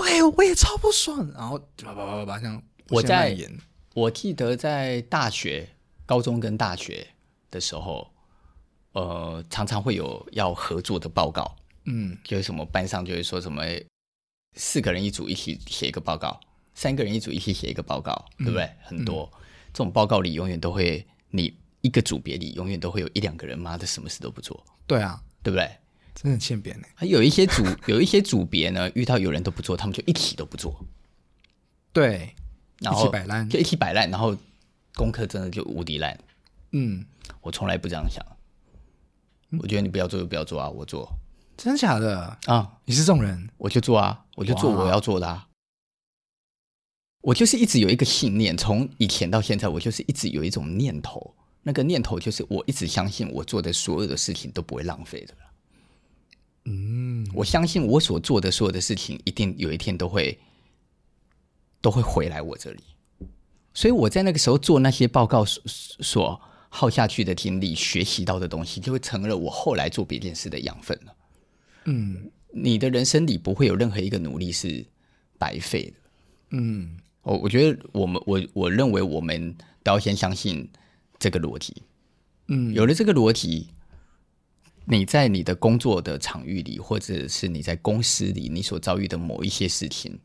[0.03, 2.63] 对我也超不爽，然后叭叭叭叭这样。
[2.91, 3.37] 我在
[3.95, 5.69] 我记得在大学、
[6.05, 7.07] 高中跟大学
[7.51, 8.11] 的时候，
[8.93, 13.63] 呃，常常会有要合作的报告，嗯，就是什么班上就会说什么
[14.55, 16.39] 四个人一组一起写一个报告。
[16.75, 18.65] 三个人一组一起写一个报告，对不对？
[18.65, 19.39] 嗯、很多、嗯、
[19.75, 24.65] 这种报告里，永远都会你一个组别里，永远都会有一两个人，妈的，什么事都不做。
[24.87, 25.71] 对啊，对不对？
[26.15, 26.87] 真的很欠扁呢。
[26.95, 30.85] 还有一些组， 有一些组别呢，遇到有人都不做，他们就一起都不做。
[31.93, 32.35] 对，
[32.79, 34.37] 然后一起摆烂，就一起摆烂，然后
[34.95, 36.19] 功课真的就无敌烂。
[36.73, 37.05] 嗯，
[37.41, 38.25] 我从来不这样想。
[39.61, 41.11] 我觉得你不要做就不要做啊，我做。
[41.57, 42.79] 真的假的啊？
[42.87, 45.49] 你是这种人，我就做啊，我就做我要做的啊。
[47.21, 55.35] 我就是一直有一个信念，从以前到现在，我就是一直有一种念头，那个念头就是我一直相信我做的所有的事情都不会浪费的。
[56.65, 60.39] 嗯，我相信我所做的所有的事情，一定有一天都会
[61.81, 62.81] 都会回来我这里。
[63.75, 71.15] 所以我在那个时候做那些报告所所耗下去的精力，学习到的东西，就会成了我后来做别件事的养分了。
[71.85, 74.85] 嗯，你的人生里不会有任何一个努力是
[75.39, 75.95] 白费的。
[76.51, 76.99] 嗯。
[77.25, 79.55] 我我觉得我们我我认为我们
[79.85, 80.69] 都要先相信
[81.21, 81.73] 这个逻辑，
[82.49, 83.69] 嗯，有了这个逻辑，
[84.85, 90.19] 你在你的工作的场域里，或者是你在公司里，你所遭遇的某一些事情，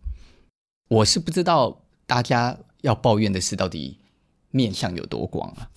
[0.89, 3.99] 我是不知道大家要抱怨的事到底
[4.51, 5.69] 面向有多广啊。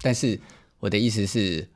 [0.00, 0.40] 但是
[0.80, 1.68] 我的意思是，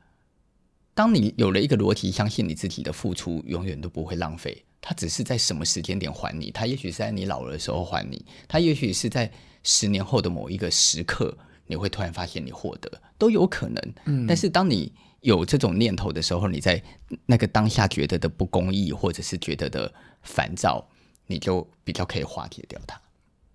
[0.93, 4.63] 当你有了一个逻辑，相信你自己的付出永远都不会浪费。
[4.83, 6.49] 它只是在什么时间点还你？
[6.49, 9.31] 它也许是在你老了的时候还你，它也许是在
[9.63, 11.37] 十年后的某一个时刻，
[11.67, 13.93] 你会突然发现你获得，都有可能。
[14.05, 14.91] 嗯，但是当你
[15.21, 16.81] 有这种念头的时候，你在
[17.25, 19.91] 那个当下觉得的不公义，或者是觉得的
[20.21, 20.85] 烦躁，
[21.27, 22.99] 你就比较可以化解掉它。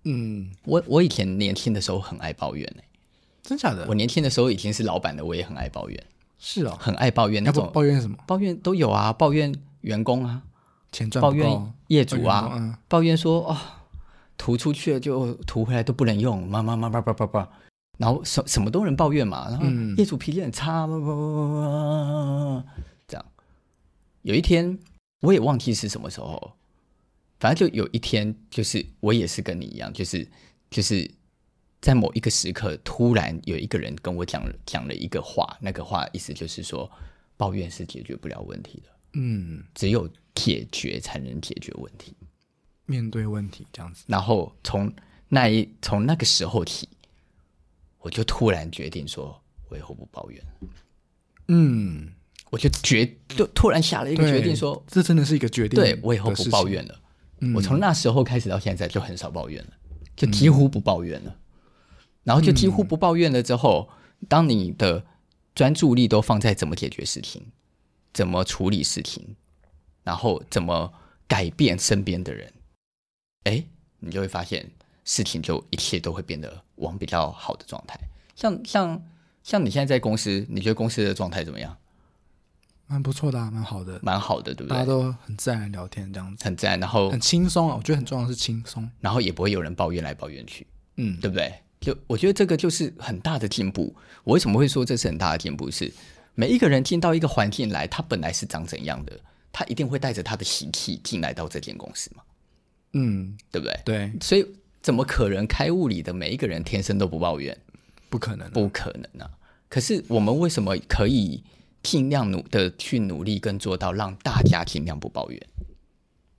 [0.03, 2.87] 嗯，我我以前年轻的时候很爱抱怨呢、欸，
[3.43, 3.85] 真假的？
[3.87, 6.03] 我年轻的时候已经是老板了，我也很爱抱怨。
[6.39, 7.69] 是哦，很爱抱怨那种。
[7.73, 8.17] 抱怨什么？
[8.25, 10.43] 抱怨都有啊，抱怨员工啊。
[10.93, 13.57] 钱赚抱怨业主啊，嗯、抱怨说哦，
[14.37, 17.49] 涂出去了就涂回来都不能用，妈妈妈妈叭叭叭，
[17.97, 19.65] 然后什什么都能抱怨嘛，然后
[19.97, 22.65] 业主脾气很差，叭叭叭叭，
[23.07, 23.25] 这样。
[24.21, 24.77] 有一天
[25.21, 26.53] 我也忘记是什么时候，
[27.39, 30.27] 反正就有一天，就是我也是跟你一样，就是
[30.69, 31.09] 就是
[31.81, 36.89] 在某一个时刻，突然有一个人跟我讲讲了一个话，那个话意思就是说，
[37.35, 38.89] 抱怨是解决不了问题的。
[39.13, 42.13] 嗯，只有解决才能解决问题，
[42.85, 44.03] 面对问题这样子。
[44.07, 44.93] 然后从
[45.29, 46.87] 那一从那个时候起，
[47.99, 50.43] 我就突然决定说，我以后不抱怨。
[51.47, 52.13] 嗯，
[52.49, 55.79] 我就决就突然下了一个决定说，说这真的是一个决定。
[55.79, 57.01] 对，我以后不抱怨了。
[57.39, 59.73] 嗯，我从那时候开始到现在就很少抱怨了，
[60.15, 61.31] 就几乎不抱怨了。
[61.31, 63.89] 嗯，然后就几乎不抱怨了之后，
[64.27, 65.05] 当你的
[65.55, 67.45] 专注力都放在怎么解决事情。
[68.13, 69.35] 怎么处理事情，
[70.03, 70.91] 然后怎么
[71.27, 72.51] 改变身边的人，
[73.43, 73.63] 哎，
[73.99, 74.71] 你就会发现
[75.07, 77.97] 事情就一切都会变得往比较好的状态。
[78.35, 79.01] 像像
[79.41, 81.75] 像你现在在公司，你觉得公司的状态怎么样？
[82.87, 84.75] 蛮不错的啊，蛮好的，蛮好的，对不对？
[84.75, 87.75] 大家都很自然聊天，这样子很自然，然后很轻松啊。
[87.77, 91.53] 我觉得很重要的是轻松，然后也不会有人抱怨来抱怨去，嗯，对不对？
[91.79, 93.95] 就我觉得这个就是很大的进步。
[94.23, 95.71] 我为什么会说这是很大的进步？
[95.71, 95.91] 是。
[96.39, 99.19] 每一个人进到一个环境来，他本来是长怎样的，
[99.51, 102.21] 他一定会带着他的习气进来到这间公司嘛？
[102.93, 103.81] 嗯，对不对？
[103.83, 104.45] 对，所以
[104.87, 107.57] 怎么可能开务里的每一个人天生都不抱怨？
[108.07, 109.29] 不可能啊，不可能啊！
[109.67, 111.43] 可是我们为什么可以
[111.83, 115.45] 尽量努的去努力跟做到让大家尽量不抱怨？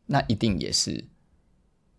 [0.06, 1.04] 那一定也是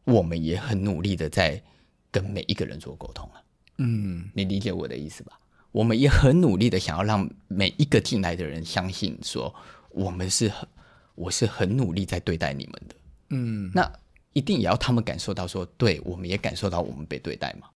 [0.06, 1.62] 我们也很努力的在
[2.10, 3.44] 跟每一个人做沟通啊。
[3.78, 5.40] 嗯，你理解我的意思吧？
[5.72, 9.54] 我们也很努力的想要让每一个进来的人相信，说
[9.92, 10.68] 我们是很，
[11.14, 12.96] 我是很努力在对待你们的。
[13.30, 13.92] 嗯，那
[14.34, 17.70] 一定也要他们感受到说，对，我们也感受到我们被对待嘛。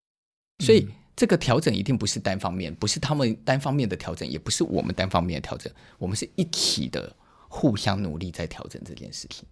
[0.60, 7.16] 所以这个调整一定不是单方面，不是他们单方面的调整，也不是我们单方面的调整，我们是一起的，
[7.48, 9.46] 互相努力在调整这件事情。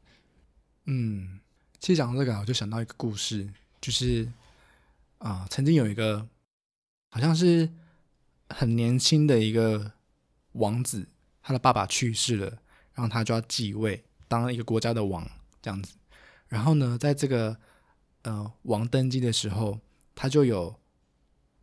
[0.86, 1.40] 嗯，
[1.80, 3.48] 其实讲到这个，我就想到一个故事，
[3.80, 4.26] 就是
[5.18, 6.28] 啊、呃，曾经有一个
[7.10, 7.70] 好像是
[8.50, 9.92] 很年轻的一个
[10.54, 11.08] 王子，
[11.42, 12.48] 他的爸爸去世了，
[12.94, 15.30] 然后他就要继位，当一个国家的王
[15.62, 15.94] 这样子。
[16.52, 17.58] 然后呢，在这个
[18.24, 19.80] 呃王登基的时候，
[20.14, 20.76] 他就有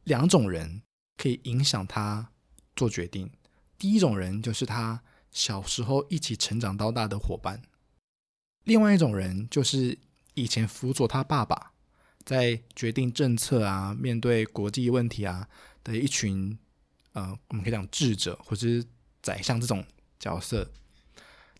[0.04, 0.80] 两种人
[1.18, 2.30] 可以影响他
[2.74, 3.30] 做决定。
[3.76, 7.60] 第一种人就是他小时候一起成长到大的伙伴，
[8.64, 9.98] 另外一种人就是
[10.32, 11.74] 以前辅佐他爸爸
[12.24, 15.46] 在决定政策啊、面对国际问题啊
[15.84, 16.58] 的一群
[17.12, 18.82] 呃，我们可以讲智者或者是
[19.20, 19.84] 宰相这种
[20.18, 20.72] 角色。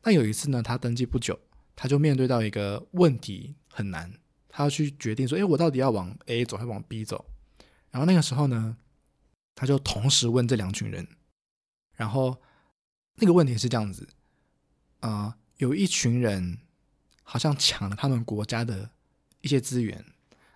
[0.02, 1.38] 那有一次呢，他登基不久，
[1.80, 4.12] 他就面对到一个问题很难，
[4.48, 7.24] 他要去决定说：“诶，我到底要往 A 走还是往 B 走？”
[7.92, 8.76] 然后那个时候呢，
[9.54, 11.06] 他就同时问这两群人。
[11.94, 12.42] 然后
[13.14, 14.08] 那个问题是这样子，
[14.98, 16.58] 啊、有一群人
[17.22, 18.90] 好像抢了他们国家的
[19.42, 20.04] 一些资源，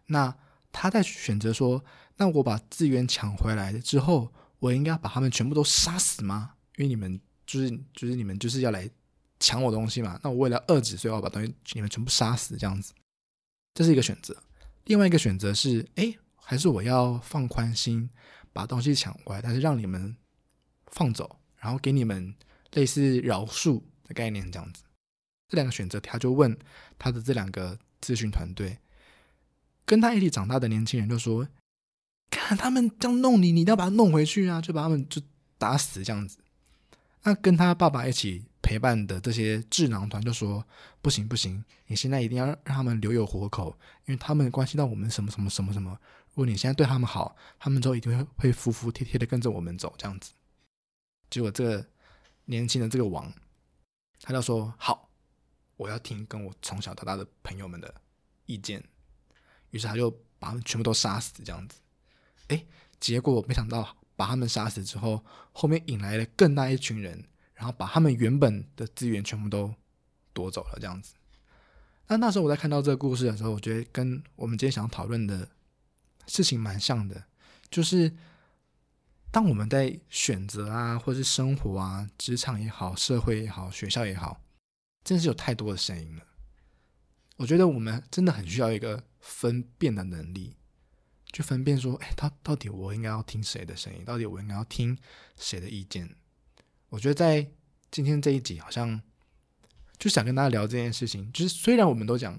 [0.06, 0.36] 那
[0.72, 1.84] 他在选择说，
[2.16, 6.54] 那我把资源抢回来之后，我应该把他们全部都杀死吗？
[6.78, 8.90] 因为你们就是就是你们就是要来
[9.42, 12.94] 抢我东西嘛，那我为了遏制，所以我要把东西你们全部杀死，这样子，
[13.74, 14.42] 这是一个选择。
[14.84, 18.08] 另外一个选择是，哎，还是我要放宽心，
[18.52, 20.16] 把东西抢回来，但是让你们。
[20.94, 22.34] 放走，然后给你们
[22.72, 24.82] 类似饶恕的概念，这样子。
[25.48, 26.54] 这两个选择，他就问
[26.98, 28.76] 他的这两个咨询团队，
[29.86, 31.48] 跟他一起长大的年轻人就说
[32.28, 35.22] ：“看他们这样弄你，你一定要把他弄回去啊！”就把他们就
[35.56, 36.36] 打死这样子。
[37.22, 40.64] 那跟他爸爸一起陪伴的这些智囊团就说
[41.02, 45.98] ：“不行不行，你现在一定要让他们留有活口，因为他们关系到我们什么什么什么什么。
[46.28, 50.32] 如果你现在对他们好，他们之后一定会会服服帖帖的跟着我们走，这样子。”
[51.28, 51.86] 结果这个
[52.44, 53.32] 年轻的这个王，
[54.20, 55.10] 他就说：“好，
[55.76, 57.92] 我要听跟我从小到大的朋友们的
[58.46, 58.82] 意见。”
[59.70, 61.80] 于是他就把他们全部都杀死，这样子。
[62.48, 62.64] 哎，
[63.00, 67.24] 结果没想到把他们杀死之后，后面引来了更大一群人，
[67.62, 69.72] 然后把他们原本的资源全部都
[70.32, 71.14] 夺走了，这样子。
[72.08, 75.48] 那那时候我在看到这个故事的时候，我觉得跟我们今天想要讨论的
[76.26, 77.24] 事情蛮像的，
[77.70, 78.12] 就是。
[79.34, 84.42] 当我们在选择啊，或是生活啊，职场也好，社会也好，学校也好，
[85.02, 86.22] 真是有太多的声音了。
[87.38, 90.54] 我觉得我们真的很需要一个分辨的能力，
[91.32, 94.04] 去分辨说，哎，到到底我应该要听谁的声音？
[94.04, 94.98] 到底我应该要听
[95.38, 96.14] 谁的意见？
[96.92, 97.46] 我觉得在
[97.90, 99.00] 今天这一集，好像
[99.98, 101.32] 就想跟大家聊这件事情。
[101.32, 102.38] 就是虽然我们都讲。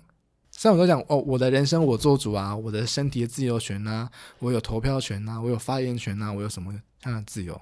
[0.56, 6.72] 虽然我都讲哦，我的人生我做主啊，我的身体的自由权啊，我有投票权啊，我有发言权啊，我有什么
[7.06, 7.60] 样的自由？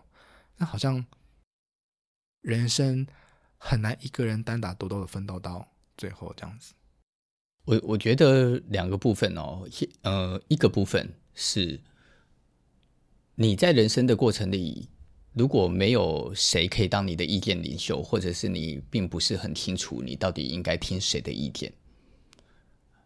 [0.58, 1.06] 那好像
[2.42, 3.08] 人生
[3.58, 5.66] 很难一个人单打独斗的奋斗到
[5.96, 6.74] 最后这样子。
[7.64, 9.66] 我我觉得两个部分哦，
[10.02, 11.80] 呃，一个部分是
[13.36, 14.90] 你在人生的过程里，
[15.34, 21.72] 如果没有谁可以当你的意见领袖，或者是你并不是很清楚你到底应该听谁的意见。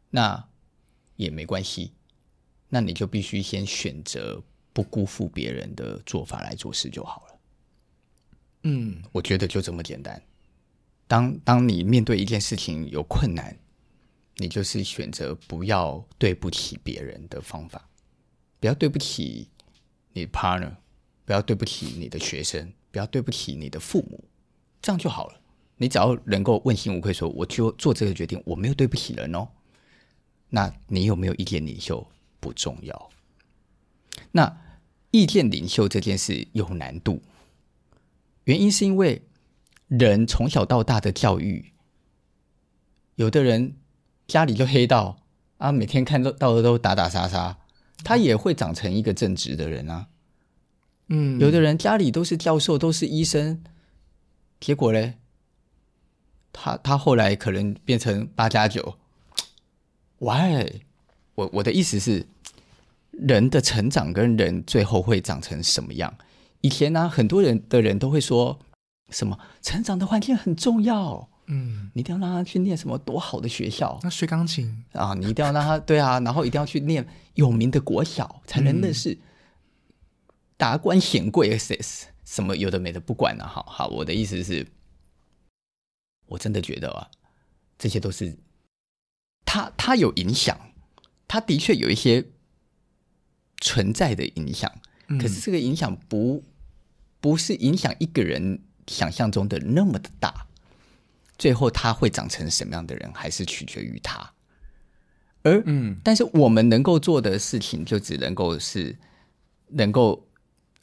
[0.09, 0.47] 那
[1.15, 1.91] 也没关系，
[2.69, 4.41] 那你就必须先选择
[4.73, 7.39] 不辜负别人的做法来做事就好了。
[8.63, 10.21] 嗯，我觉得就这么简单。
[11.07, 13.55] 当当你面对一件事情有困难，
[14.37, 17.87] 你就是选择不要对不起别人的方法，
[18.59, 19.47] 不要对不起
[20.13, 20.75] 你的 partner，
[21.25, 24.23] 不要对不起你的学生，不要对不起你的父母，
[24.81, 25.41] 这样就好了。
[25.77, 29.47] 你只要能够问心无愧说，我就做这个决定，我没有对不起人哦。
[30.49, 32.07] 那你有没有意见领袖
[32.39, 33.09] 不重要。
[34.31, 34.61] 那
[35.11, 37.21] 意见领袖这件事有难度，
[38.45, 39.23] 原因是因为
[39.87, 41.73] 人从小到大的教育，
[43.15, 43.75] 有的人
[44.27, 45.17] 家里就黑道
[45.57, 47.57] 啊，每天看到到的都打打杀杀，
[48.03, 50.07] 他也会长成一个正直的人啊。
[51.07, 53.63] 嗯，有的人家里都是教授，都是医生，
[54.59, 55.13] 结果嘞，
[56.51, 58.97] 他他后来可能变成八加九。
[60.19, 60.81] 喂，
[61.35, 62.25] 我我的意思是，
[63.11, 66.15] 人的成长跟人最后会长成什么样？
[66.61, 68.57] 以前呢、啊，很多人的人都会说
[69.09, 74.83] 什么成长的环境很重要，嗯，你一定要让他去念什么多好的学校，那学钢琴。
[74.93, 79.15] 啊，你一定要让他对啊，然后一定要去念有名的国小，才能认识
[80.57, 81.57] 达官显贵
[82.23, 84.67] 什么有的没的，不管了、啊，好好，我的意思是，
[86.27, 87.09] 我真的觉得啊，
[87.77, 88.37] 这些都是。
[89.45, 90.59] 他，他有影响，
[91.27, 92.25] 他的确有一些
[93.61, 94.69] 存在的影响，
[95.19, 96.43] 可是这个影响不
[97.21, 100.47] 不是影响一个人想象中的那么的大。
[101.37, 104.33] 最后他会长成什么样的人，还是取决于他。
[105.43, 108.97] 而嗯，但是我们能够做的事情，就只能够是
[109.67, 110.27] 能够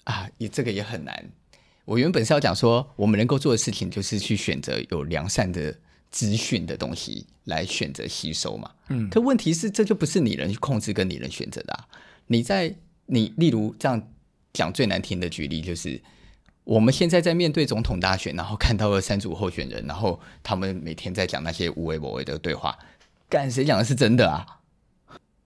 [0.04, 1.30] 啊，也这个也很难。
[1.84, 5.74] 我原本是要讲说，我们能够做的事情，就是去选择有良善的
[6.10, 8.70] 资讯的东西来选择吸收嘛。
[8.88, 11.88] 嗯，可问题是，这就不是你能去控制跟你能选择的啊。
[12.28, 12.74] 你在
[13.06, 14.00] 你例如这样
[14.52, 16.00] 讲最难听的举例，就是
[16.62, 22.78] 我们现在在面对总统大选，然后看到了三组候选人，然后他们每天在讲那些无为不为的对话，
[23.28, 24.46] 干谁讲的是真的啊？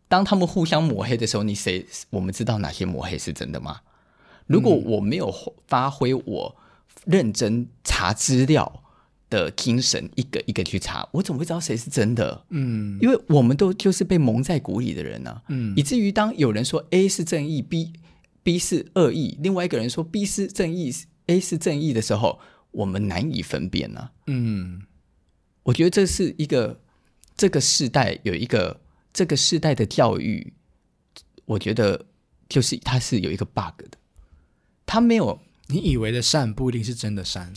[0.07, 3.81] 当他们互相抹黑的时候，你谁我们知道哪些抹黑是真的吗？
[4.47, 5.33] 如果我没有
[5.67, 6.57] 发挥我
[7.05, 8.83] 认真查资料
[9.29, 12.45] 的精神，一个一个去查，我怎么会知道谁是真的？
[12.51, 15.43] 嗯，因为我们都就是被蒙在鼓里的人呢、啊。
[15.49, 17.93] 嗯，以至于当有人说 A 是正义，B
[18.43, 20.95] B 是恶意，另外一个人说 B 是正义
[21.27, 22.39] ，A 是正义的时候，
[22.71, 24.13] 我们难以分辨呢、啊。
[24.29, 24.83] 嗯，
[25.65, 26.81] 我觉得这是一个
[27.37, 28.81] 这个世代有一个
[29.13, 30.53] 这个世代的教育，
[31.47, 32.07] 我觉得
[32.49, 33.99] 就是它是有一个 bug 的。
[34.87, 37.53] 他没有，你以为的善不一定是真的善，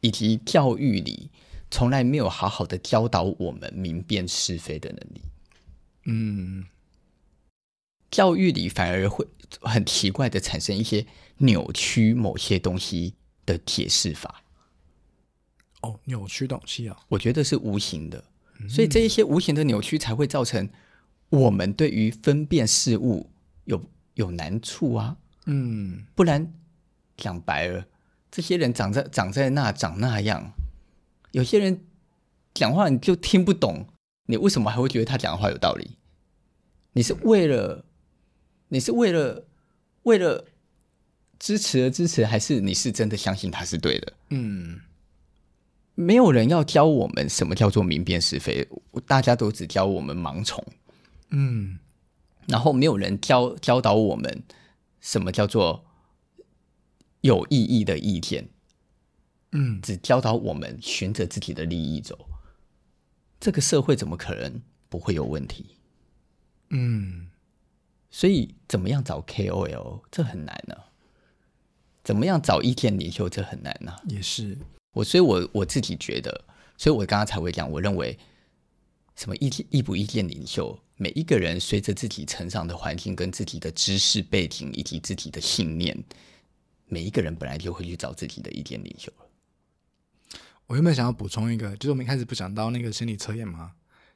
[0.00, 1.30] 以及教育里
[1.70, 5.22] 从来没有好好的教导我们明辨是非的能力。
[6.04, 6.66] 嗯，
[8.10, 9.26] 教育里反而会
[9.62, 11.06] 很奇怪的产生一些
[11.38, 13.14] 扭曲某些东西
[13.44, 14.42] 的解释法。
[15.80, 18.22] 哦，扭曲东西啊，我觉得是无形的，
[18.68, 20.68] 所以这一些无形的扭曲才会造成
[21.30, 23.30] 我们对于分辨事物
[23.64, 23.82] 有
[24.14, 25.16] 有难处啊。
[25.46, 26.52] 嗯，不然
[27.16, 27.86] 讲白了，
[28.30, 30.52] 这些人长在长在那长那样，
[31.30, 31.84] 有些人
[32.52, 33.86] 讲话你就听不懂，
[34.26, 35.92] 你为什么还会觉得他讲的话有道理？
[36.92, 37.84] 你是为了
[38.68, 39.46] 你是为了
[40.02, 40.46] 为了
[41.38, 44.12] 支持而支持，还是你是真的相信他是对的？
[44.30, 44.80] 嗯，
[45.94, 48.66] 没有人要教我们什么叫做明辨是非，
[49.06, 50.64] 大家都只教我们盲从，
[51.30, 51.78] 嗯，
[52.48, 54.42] 然后没有人教教导我们。
[55.06, 55.86] 什么叫做
[57.20, 58.48] 有意义的意见？
[59.52, 62.28] 嗯，只教导我们循着自己的利益走，
[63.38, 65.76] 这个社会怎么可能不会有问题？
[66.70, 67.30] 嗯，
[68.10, 70.90] 所以怎么样找 KOL 这很难呢、啊？
[72.02, 74.02] 怎么样找意见领袖这很难呢、啊？
[74.08, 74.58] 也是
[74.90, 76.44] 我，所以我我自己觉得，
[76.76, 78.18] 所以我刚刚才会讲，我认为
[79.14, 80.76] 什么意见意不意见领袖？
[80.98, 85.94] 每一个人随着自己成长的环境、跟自己的知识背景以及自己的信念，
[86.86, 89.12] 每一个人本来就会去找自己的意见领袖。
[90.66, 93.74] 我原本想要补充一个，就是我们一开始不讲到那个心理测验吗？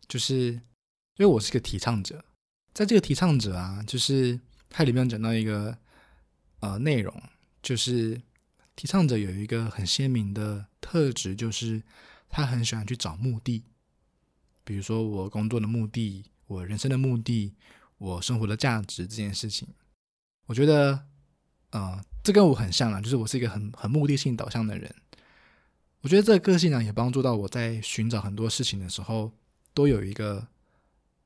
[0.08, 0.60] 就是因
[1.18, 2.24] 为我是个提倡者，
[2.72, 5.76] 在这个提倡者啊，就是它里面讲到一个
[6.60, 7.14] 呃内容，
[7.62, 8.22] 就是
[8.74, 11.82] 提倡者有一个很鲜明的特质，就是
[12.30, 13.62] 他很喜欢去找目的，
[14.64, 16.24] 比如说我工作的目的。
[16.50, 17.54] 我人生的目的，
[17.96, 19.68] 我生活的价值这件事情，
[20.46, 21.06] 我觉得，
[21.70, 24.92] 呃，这跟我很像啊，就是我是一个很很目的性导向的人。
[26.00, 29.30] 我觉得这个个性呢，也帮助到我在寻找很多事情的时候，
[29.72, 30.44] 都有一个，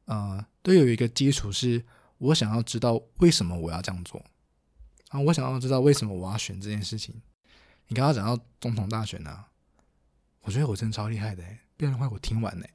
[0.04, 1.82] 呃，都有一个基础，是
[2.18, 4.22] 我想要知道为什么我要这样做，
[5.08, 7.22] 啊，我想要知道为什么我要选这件事情。
[7.86, 9.48] 你刚刚讲到总统大选啊，
[10.42, 11.42] 我觉得我真的超厉害的，
[11.78, 12.66] 不然的话我听完呢。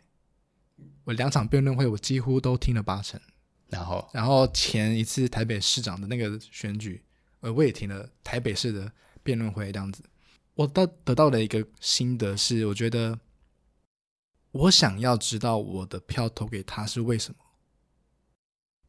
[1.04, 3.20] 我两场辩论会，我几乎都听了八成。
[3.68, 7.04] 然后，然后前一次台北市长的那个选举，
[7.42, 10.04] 呃，我也听了台北市的辩论会，这样子，
[10.56, 13.20] 我得得到的一个心得是，我觉得
[14.52, 17.40] 我想要知道我的票投给他是为什么。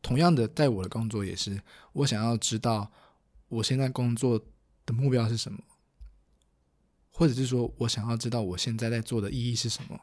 [0.00, 1.60] 同样的，在我的工作也是，
[1.92, 2.90] 我想要知道
[3.48, 4.42] 我现在工作
[4.86, 5.58] 的目标是什么，
[7.10, 10.00] 或者是说我想要知道我现在在做的意义是什么。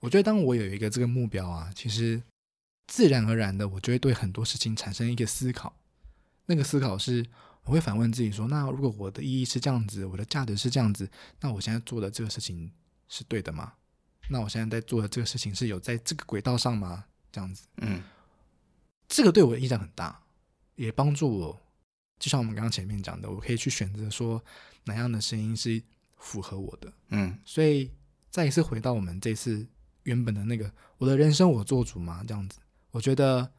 [0.00, 2.22] 我觉得，当我有一个这个目标啊，其实
[2.86, 5.74] 自然而然的，我就会对很多事情产生一个思考。
[6.46, 7.26] 那个思考是，
[7.64, 12.72] 我会反问自己说：那如果我的意义是这样子，我的价值是这样子，那我现在做的这个事情
[13.08, 13.72] 是对的吗？
[14.30, 17.04] 那我现在在做的这个事情是有在这个轨道上吗？
[17.32, 18.02] 这样子，嗯，
[19.08, 20.22] 这个对我的影响很大，
[20.76, 21.60] 也帮助我。
[22.18, 24.42] 就像我们刚刚前面讲的，我可以去选择说
[24.84, 25.82] 哪样的声音是
[26.16, 26.92] 符合我的。
[27.08, 27.90] 嗯，所以
[28.30, 29.66] 再一次回到我们这次。
[30.08, 32.58] 原本的那个我的人生我做主嘛，这样子，
[32.90, 33.52] 我觉得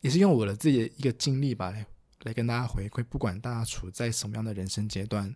[0.00, 1.86] 也是用我的自己的一个经历吧，来
[2.22, 3.04] 来跟大家回馈。
[3.04, 5.34] 不管大家处在什么样的人生阶段，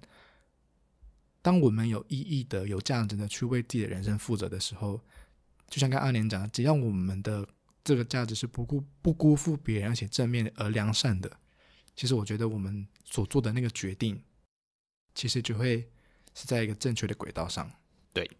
[1.42, 4.98] 当我们有意义的、有价值的去为自己的人生负责的时候，
[5.68, 7.46] 就像刚阿莲讲的，只要我们的
[7.84, 11.30] 这个价值是不辜不辜负别人，而且正面而良善的，
[11.94, 14.22] 其实我觉得我们所做的那个决定，
[15.14, 15.86] 其实就会
[16.32, 17.70] 是在一个正确的轨道上。
[18.14, 18.30] 对。